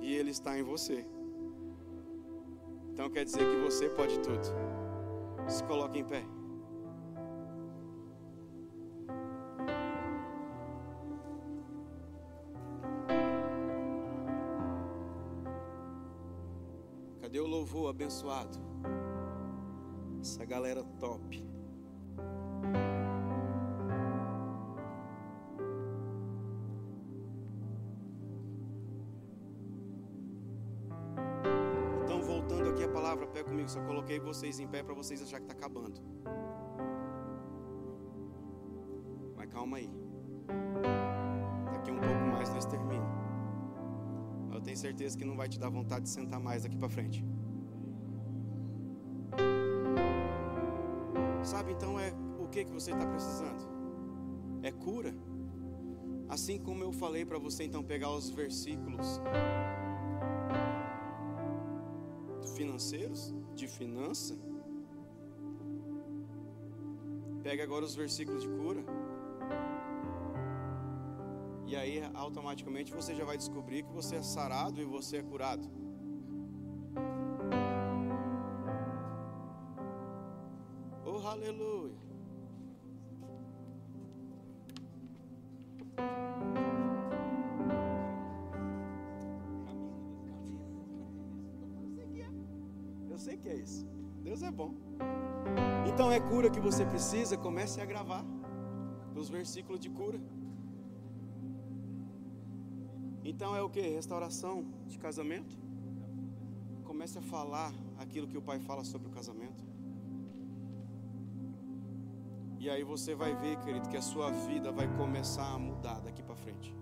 [0.00, 1.06] e Ele está em você.
[2.92, 4.42] Então quer dizer que você pode tudo.
[5.48, 6.24] Se coloque em pé.
[17.20, 18.58] Cadê o louvor abençoado?
[20.20, 21.42] Essa galera top.
[33.70, 36.00] Só coloquei vocês em pé para vocês acharem que está acabando.
[39.36, 39.88] Mas calma aí.
[41.72, 43.08] Daqui um pouco mais nós terminamos.
[44.52, 47.24] Eu tenho certeza que não vai te dar vontade de sentar mais daqui para frente.
[51.44, 53.68] Sabe, então é o que que você está precisando?
[54.64, 55.14] É cura.
[56.28, 59.20] Assim como eu falei para você então pegar os versículos
[62.60, 64.38] financeiros, de finança.
[67.42, 68.84] Pega agora os versículos de cura.
[71.66, 75.66] E aí automaticamente você já vai descobrir que você é sarado e você é curado.
[96.70, 98.24] Você precisa, comece a gravar
[99.16, 100.20] os versículos de cura.
[103.24, 103.80] Então é o que?
[103.80, 105.58] Restauração de casamento?
[106.84, 109.64] Comece a falar aquilo que o pai fala sobre o casamento.
[112.60, 116.22] E aí você vai ver, querido, que a sua vida vai começar a mudar daqui
[116.22, 116.72] para frente.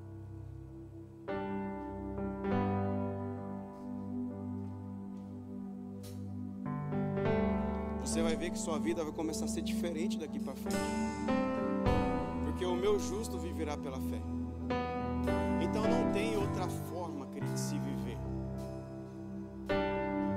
[8.19, 10.77] Você vai ver que sua vida vai começar a ser diferente daqui para frente.
[12.45, 14.21] Porque o meu justo viverá pela fé.
[15.63, 18.19] Então não tem outra forma, querido, de se viver.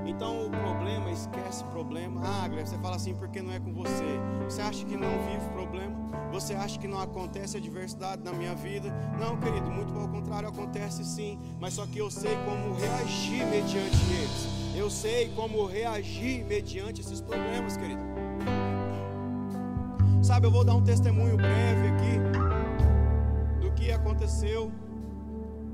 [0.06, 2.22] Então o problema, esquece problema.
[2.24, 4.20] Ah, Greg, você fala assim porque não é com você.
[4.44, 5.96] Você acha que não vive problema?
[6.32, 8.94] Você acha que não acontece adversidade na minha vida?
[9.20, 11.40] Não, querido, muito pelo contrário, acontece sim.
[11.60, 14.61] Mas só que eu sei como reagir mediante eles.
[14.76, 18.02] Eu sei como reagir mediante esses problemas, querido.
[20.24, 22.20] Sabe, eu vou dar um testemunho breve aqui
[23.60, 24.72] do que aconteceu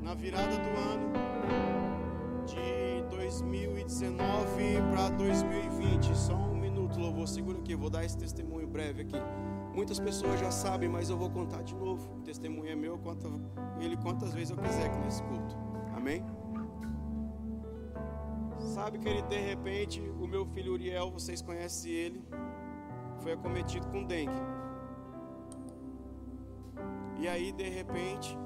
[0.01, 1.13] na virada do ano
[2.45, 6.17] de 2019 para 2020.
[6.17, 9.17] Só um minuto, louvor, segura aqui, eu vou dar esse testemunho breve aqui.
[9.75, 12.15] Muitas pessoas já sabem, mas eu vou contar de novo.
[12.17, 13.27] O testemunho é meu, conta
[13.79, 15.55] ele quantas vezes eu quiser aqui nesse culto.
[15.95, 16.25] Amém?
[18.77, 22.23] Sabe que ele de repente, o meu filho Uriel, vocês conhecem ele,
[23.21, 24.39] foi acometido com dengue.
[27.19, 28.37] E aí de repente,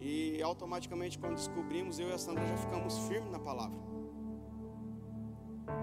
[0.00, 3.78] e automaticamente, quando descobrimos, eu e a Sandra já ficamos firmes na palavra.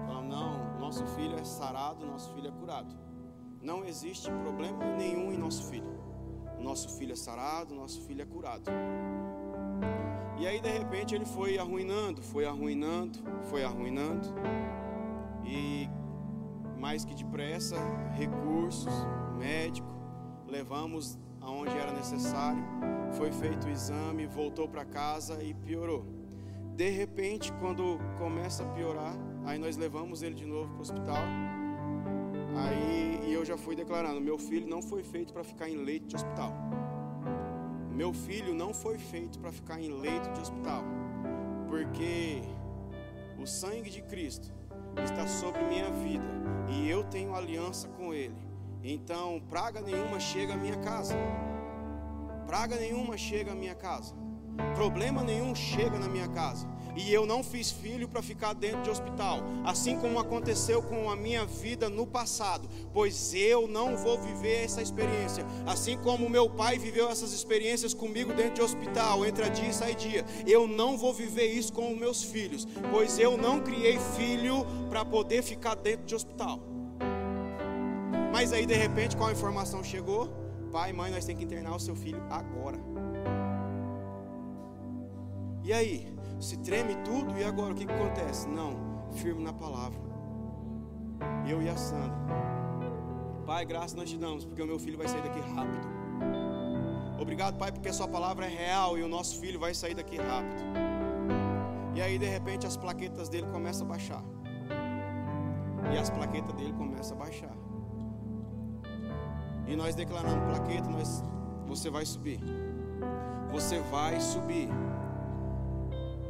[0.04, 2.98] Falamos, não, nosso filho é sarado, nosso filho é curado.
[3.62, 5.86] Não existe problema nenhum em nosso filho.
[6.58, 8.68] Nosso filho é sarado, nosso filho é curado.
[10.38, 14.28] E aí, de repente, ele foi arruinando, foi arruinando, foi arruinando.
[15.44, 15.88] E
[16.78, 17.76] mais que depressa,
[18.12, 18.92] recursos,
[19.36, 19.88] médico,
[20.46, 22.62] levamos aonde era necessário
[23.12, 26.04] foi feito o exame, voltou para casa e piorou.
[26.76, 29.14] De repente, quando começa a piorar,
[29.44, 31.22] aí nós levamos ele de novo para o hospital.
[32.56, 36.16] Aí eu já fui declarando: meu filho não foi feito para ficar em leito de
[36.16, 36.52] hospital.
[37.98, 40.84] Meu filho não foi feito para ficar em leito de hospital,
[41.68, 42.42] porque
[43.36, 44.52] o sangue de Cristo
[45.04, 46.24] está sobre minha vida
[46.68, 48.36] e eu tenho aliança com Ele.
[48.84, 51.16] Então, praga nenhuma chega à minha casa
[52.46, 54.14] praga nenhuma chega à minha casa,
[54.74, 56.66] problema nenhum chega na minha casa.
[56.96, 61.16] E eu não fiz filho para ficar dentro de hospital, assim como aconteceu com a
[61.16, 66.78] minha vida no passado, pois eu não vou viver essa experiência, assim como meu pai
[66.78, 70.24] viveu essas experiências comigo dentro de hospital, entra dia e sai dia.
[70.46, 75.04] Eu não vou viver isso com os meus filhos, pois eu não criei filho para
[75.04, 76.60] poder ficar dentro de hospital.
[78.32, 80.28] Mas aí de repente, qual informação chegou?
[80.70, 82.78] Pai, mãe, nós temos que internar o seu filho agora.
[85.64, 86.17] E aí?
[86.40, 88.48] Se treme tudo e agora o que, que acontece?
[88.48, 88.76] Não,
[89.12, 89.98] firme na palavra.
[91.48, 92.16] Eu e a Sandra.
[93.44, 95.88] Pai, graças nós te damos, porque o meu filho vai sair daqui rápido.
[97.20, 100.16] Obrigado, Pai, porque a sua palavra é real e o nosso filho vai sair daqui
[100.16, 100.62] rápido.
[101.94, 104.22] E aí, de repente, as plaquetas dele começam a baixar.
[105.92, 107.56] E as plaquetas dele começam a baixar.
[109.66, 111.24] E nós declarando plaqueta, nós,
[111.66, 112.40] você vai subir.
[113.50, 114.68] Você vai subir.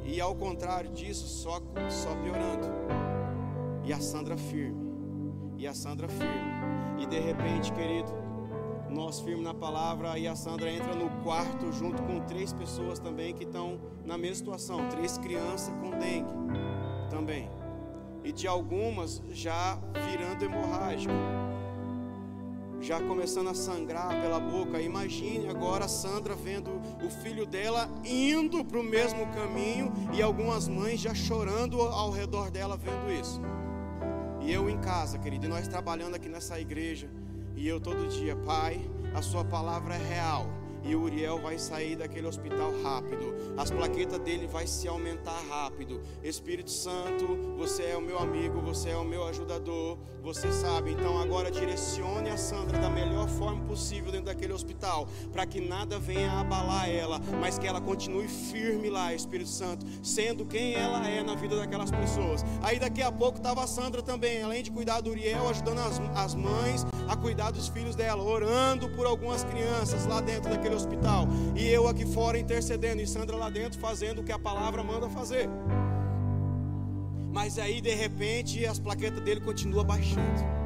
[0.08, 2.66] E ao contrário disso, só, só piorando.
[3.84, 4.88] E a Sandra firme.
[5.58, 6.32] E a Sandra firme.
[6.98, 8.10] E de repente, querido,
[8.88, 13.34] nós firme na palavra e a Sandra entra no quarto junto com três pessoas também
[13.34, 16.32] que estão na mesma situação, três crianças com dengue
[17.10, 17.50] também.
[18.24, 19.78] E de algumas já
[20.10, 21.12] virando hemorrágico.
[22.88, 24.80] Já começando a sangrar pela boca.
[24.80, 26.70] Imagine agora a Sandra vendo
[27.04, 32.50] o filho dela indo para o mesmo caminho e algumas mães já chorando ao redor
[32.50, 33.42] dela vendo isso.
[34.40, 37.10] E eu em casa, querido, e nós trabalhando aqui nessa igreja,
[37.54, 38.80] e eu todo dia, Pai,
[39.14, 40.46] a Sua palavra é real
[40.84, 43.34] e o Uriel vai sair daquele hospital rápido.
[43.56, 46.00] As plaquetas dele vai se aumentar rápido.
[46.22, 47.26] Espírito Santo,
[47.56, 50.92] você é o meu amigo, você é o meu ajudador, você sabe.
[50.92, 55.98] Então agora direcione a Sandra da melhor forma possível dentro daquele hospital, para que nada
[55.98, 61.22] venha abalar ela, mas que ela continue firme lá, Espírito Santo, sendo quem ela é
[61.22, 62.44] na vida daquelas pessoas.
[62.62, 66.00] Aí daqui a pouco estava a Sandra também, além de cuidar do Uriel, ajudando as,
[66.14, 71.26] as mães a cuidar dos filhos dela, orando por algumas crianças lá dentro daquele hospital.
[71.56, 75.08] E eu aqui fora intercedendo, e Sandra lá dentro fazendo o que a palavra manda
[75.08, 75.48] fazer.
[77.32, 80.58] Mas aí de repente as plaquetas dele continuam baixando.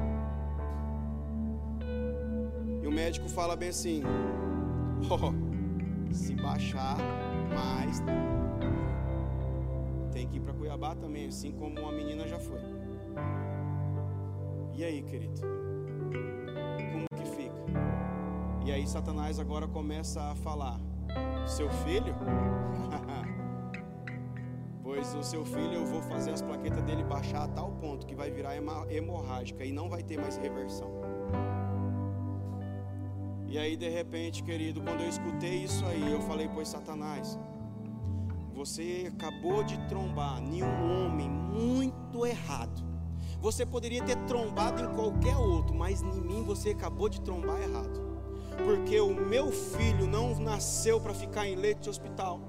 [2.83, 4.03] E o médico fala bem assim:
[5.11, 6.97] oh, se baixar
[7.55, 8.03] mais,
[10.13, 12.61] tem que ir para Cuiabá também, assim como uma menina já foi.
[14.75, 15.41] E aí, querido?
[18.65, 20.79] E aí Satanás agora começa a falar:
[21.47, 22.15] Seu filho?
[24.85, 28.15] pois o seu filho eu vou fazer as plaquetas dele baixar a tal ponto que
[28.15, 28.55] vai virar
[28.89, 30.89] hemorrágica e não vai ter mais reversão.
[33.49, 37.37] E aí de repente, querido, quando eu escutei isso aí, eu falei: Pois Satanás,
[38.55, 42.81] você acabou de trombar em um homem muito errado.
[43.41, 48.12] Você poderia ter trombado em qualquer outro, mas em mim você acabou de trombar errado
[48.65, 52.41] porque o meu filho não nasceu para ficar em leite de hospital.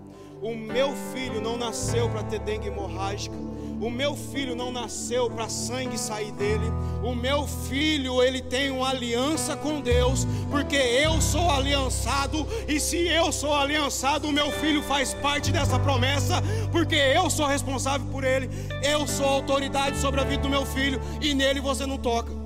[0.42, 3.36] O meu filho não nasceu para ter dengue hemorrágica.
[3.80, 6.66] O meu filho não nasceu para sangue sair dele.
[7.02, 13.08] O meu filho, ele tem uma aliança com Deus, porque eu sou aliançado, e se
[13.08, 16.42] eu sou aliançado, o meu filho faz parte dessa promessa,
[16.72, 18.50] porque eu sou responsável por ele.
[18.82, 22.43] Eu sou autoridade sobre a vida do meu filho, e nele você não toca.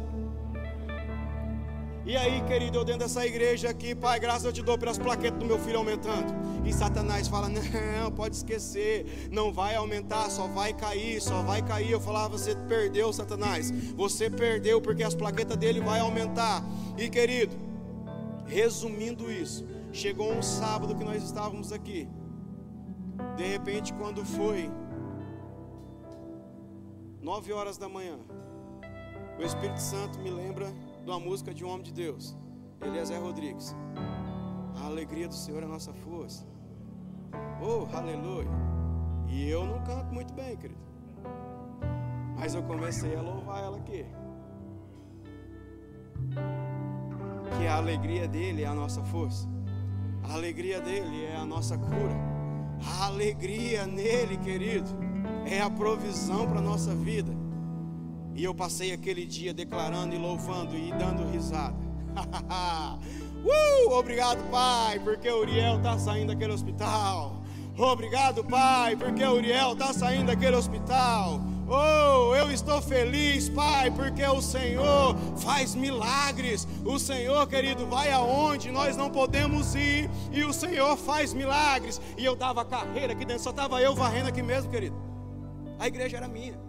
[2.07, 5.37] E aí, querido, eu dentro dessa igreja aqui, Pai, graças eu te dou pelas plaquetas
[5.37, 6.33] do meu filho aumentando.
[6.65, 11.91] E Satanás fala: Não, pode esquecer, não vai aumentar, só vai cair, só vai cair.
[11.91, 16.63] Eu falava: Você perdeu, Satanás, você perdeu, porque as plaquetas dele vai aumentar.
[16.97, 17.53] E querido,
[18.45, 22.07] resumindo isso, chegou um sábado que nós estávamos aqui.
[23.35, 24.71] De repente, quando foi
[27.21, 28.17] nove horas da manhã,
[29.37, 30.71] o Espírito Santo me lembra
[31.07, 32.35] de uma música de um homem de Deus,
[32.81, 33.73] Eliezer Rodrigues.
[34.75, 36.45] A alegria do Senhor é a nossa força.
[37.61, 38.49] Oh, aleluia.
[39.29, 40.81] E eu não canto muito bem, querido.
[42.37, 44.05] Mas eu comecei a louvar ela aqui.
[47.57, 49.47] Que a alegria dele é a nossa força.
[50.29, 52.17] A alegria dele é a nossa cura.
[52.85, 54.89] A alegria nele, querido,
[55.45, 57.46] é a provisão para a nossa vida.
[58.37, 61.75] E eu passei aquele dia declarando e louvando e dando risada.
[63.43, 67.41] uh, obrigado, Pai, porque Uriel está saindo daquele hospital.
[67.75, 71.41] Obrigado, Pai, porque Uriel está saindo daquele hospital.
[71.67, 76.67] Oh, eu estou feliz, Pai, porque o Senhor faz milagres.
[76.85, 81.99] O Senhor, querido, vai aonde nós não podemos ir e o Senhor faz milagres.
[82.15, 84.95] E eu dava carreira aqui dentro, só estava eu varrendo aqui mesmo, querido.
[85.79, 86.66] A igreja era minha.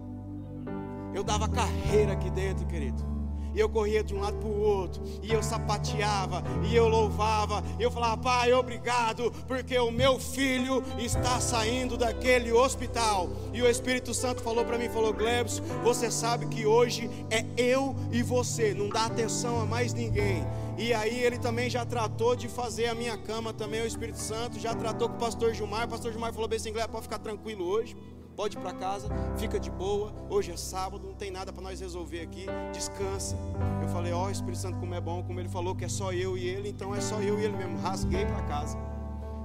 [1.19, 3.05] Eu dava carreira aqui dentro, querido.
[3.53, 7.61] E eu corria de um lado para o outro, e eu sapateava, e eu louvava,
[7.77, 13.31] e eu falava, Pai, obrigado, porque o meu filho está saindo daquele hospital.
[13.53, 17.97] E o Espírito Santo falou para mim, falou, Glebs, você sabe que hoje é eu
[18.13, 20.47] e você, não dá atenção a mais ninguém.
[20.77, 24.61] E aí ele também já tratou de fazer a minha cama também, o Espírito Santo,
[24.61, 27.19] já tratou com o pastor Gilmar, o pastor Gilmar falou bem assim, Glebs, pode ficar
[27.19, 27.97] tranquilo hoje
[28.39, 30.13] pode ir para casa, fica de boa.
[30.31, 33.37] Hoje é sábado, não tem nada para nós resolver aqui, descansa.
[33.83, 36.13] Eu falei, ó, oh, Espírito Santo, como é bom, como ele falou que é só
[36.13, 37.77] eu e ele, então é só eu e ele mesmo.
[37.79, 38.79] Rasguei para casa.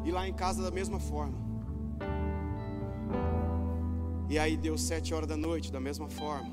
[0.05, 1.33] E lá em casa da mesma forma.
[4.29, 6.51] E aí deu sete horas da noite da mesma forma.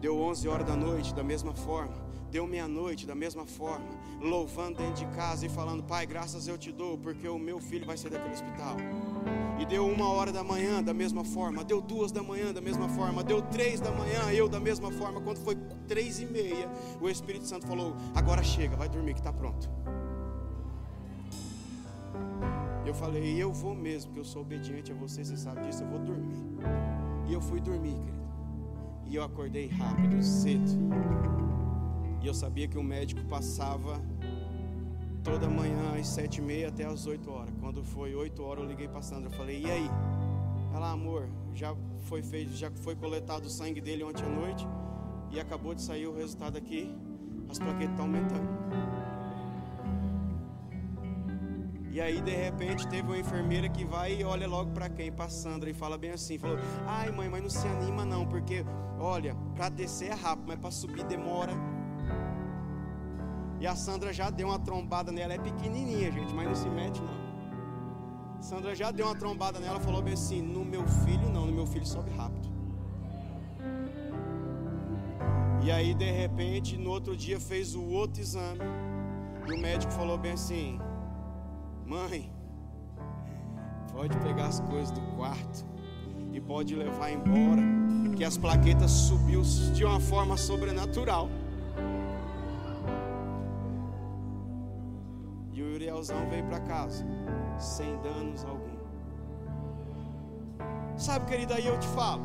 [0.00, 1.92] Deu onze horas da noite da mesma forma.
[2.30, 3.84] Deu meia-noite da mesma forma.
[4.18, 7.84] Louvando dentro de casa e falando, Pai, graças eu te dou, porque o meu filho
[7.84, 8.76] vai sair daquele hospital.
[9.58, 12.88] E deu uma hora da manhã da mesma forma, deu duas da manhã da mesma
[12.88, 15.20] forma, deu três da manhã, eu da mesma forma.
[15.20, 15.56] Quando foi
[15.88, 16.68] três e meia,
[17.00, 19.68] o Espírito Santo falou: Agora chega, vai dormir que está pronto.
[22.84, 25.88] Eu falei: Eu vou mesmo, porque eu sou obediente a você, você sabe disso, eu
[25.88, 26.44] vou dormir.
[27.28, 28.26] E eu fui dormir, querido.
[29.08, 30.70] E eu acordei rápido, cedo.
[32.20, 34.00] E eu sabia que o médico passava
[35.26, 37.52] toda manhã às sete e meia até às oito horas.
[37.60, 39.28] Quando foi oito horas, eu liguei para Sandra.
[39.30, 39.90] Falei, e aí?
[40.72, 44.64] Ela, amor, já foi feito, já foi coletado o sangue dele ontem à noite
[45.32, 46.94] e acabou de sair o resultado aqui.
[47.50, 48.46] As plaquetas estão aumentando.
[51.90, 55.10] E aí, de repente, teve uma enfermeira que vai e olha logo para quem?
[55.10, 58.64] Para Sandra e fala bem assim: falou, ai mãe, mas não se anima não, porque
[59.00, 61.52] olha, para descer é rápido, mas para subir demora.
[63.66, 67.02] E a Sandra já deu uma trombada nela, é pequenininha, gente, mas não se mete
[67.02, 68.40] não.
[68.40, 71.66] Sandra já deu uma trombada nela, falou bem assim: no meu filho não, no meu
[71.66, 72.48] filho sobe rápido.
[75.64, 78.60] E aí, de repente, no outro dia fez o outro exame.
[79.48, 80.78] E o médico falou bem assim:
[81.84, 82.32] Mãe,
[83.92, 85.66] pode pegar as coisas do quarto
[86.32, 87.62] e pode levar embora,
[88.16, 89.42] que as plaquetas subiu
[89.74, 91.28] de uma forma sobrenatural.
[96.10, 97.04] O Urielzão veio para casa
[97.58, 98.76] sem danos algum.
[100.96, 102.22] Sabe, querida, aí eu te falo.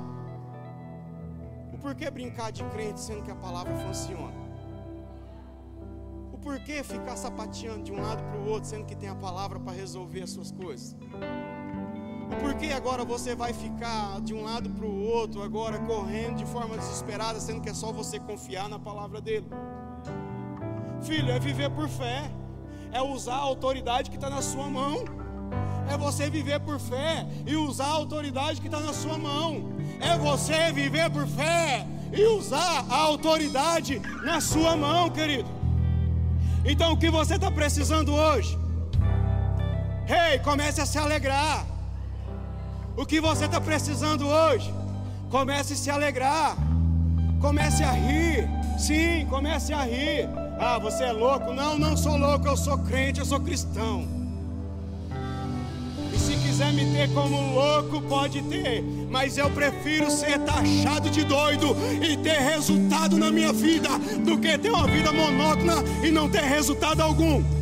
[1.73, 4.41] O porquê brincar de crente sendo que a palavra funciona?
[6.41, 9.59] por que ficar sapateando de um lado para o outro, sendo que tem a palavra
[9.59, 10.95] para resolver as suas coisas?
[12.31, 16.45] O porquê agora você vai ficar de um lado para o outro, agora correndo de
[16.45, 19.47] forma desesperada, sendo que é só você confiar na palavra dele?
[21.01, 22.31] Filho, é viver por fé,
[22.91, 25.05] é usar a autoridade que está na sua mão,
[25.89, 30.17] é você viver por fé e usar a autoridade que está na sua mão, é
[30.17, 35.49] você viver por fé e usar a autoridade na sua mão, querido.
[36.65, 38.57] Então o que você está precisando hoje?
[40.07, 41.65] Ei, hey, comece a se alegrar.
[42.97, 44.71] O que você está precisando hoje?
[45.29, 46.57] Comece a se alegrar.
[47.39, 48.47] Comece a rir.
[48.77, 50.40] Sim, comece a rir.
[50.63, 51.51] Ah, você é louco?
[51.51, 54.07] Não, não sou louco, eu sou crente, eu sou cristão.
[56.13, 61.25] E se quiser me ter como louco, pode ter mas eu prefiro ser taxado de
[61.25, 63.89] doido e ter resultado na minha vida
[64.25, 67.60] do que ter uma vida monótona e não ter resultado algum.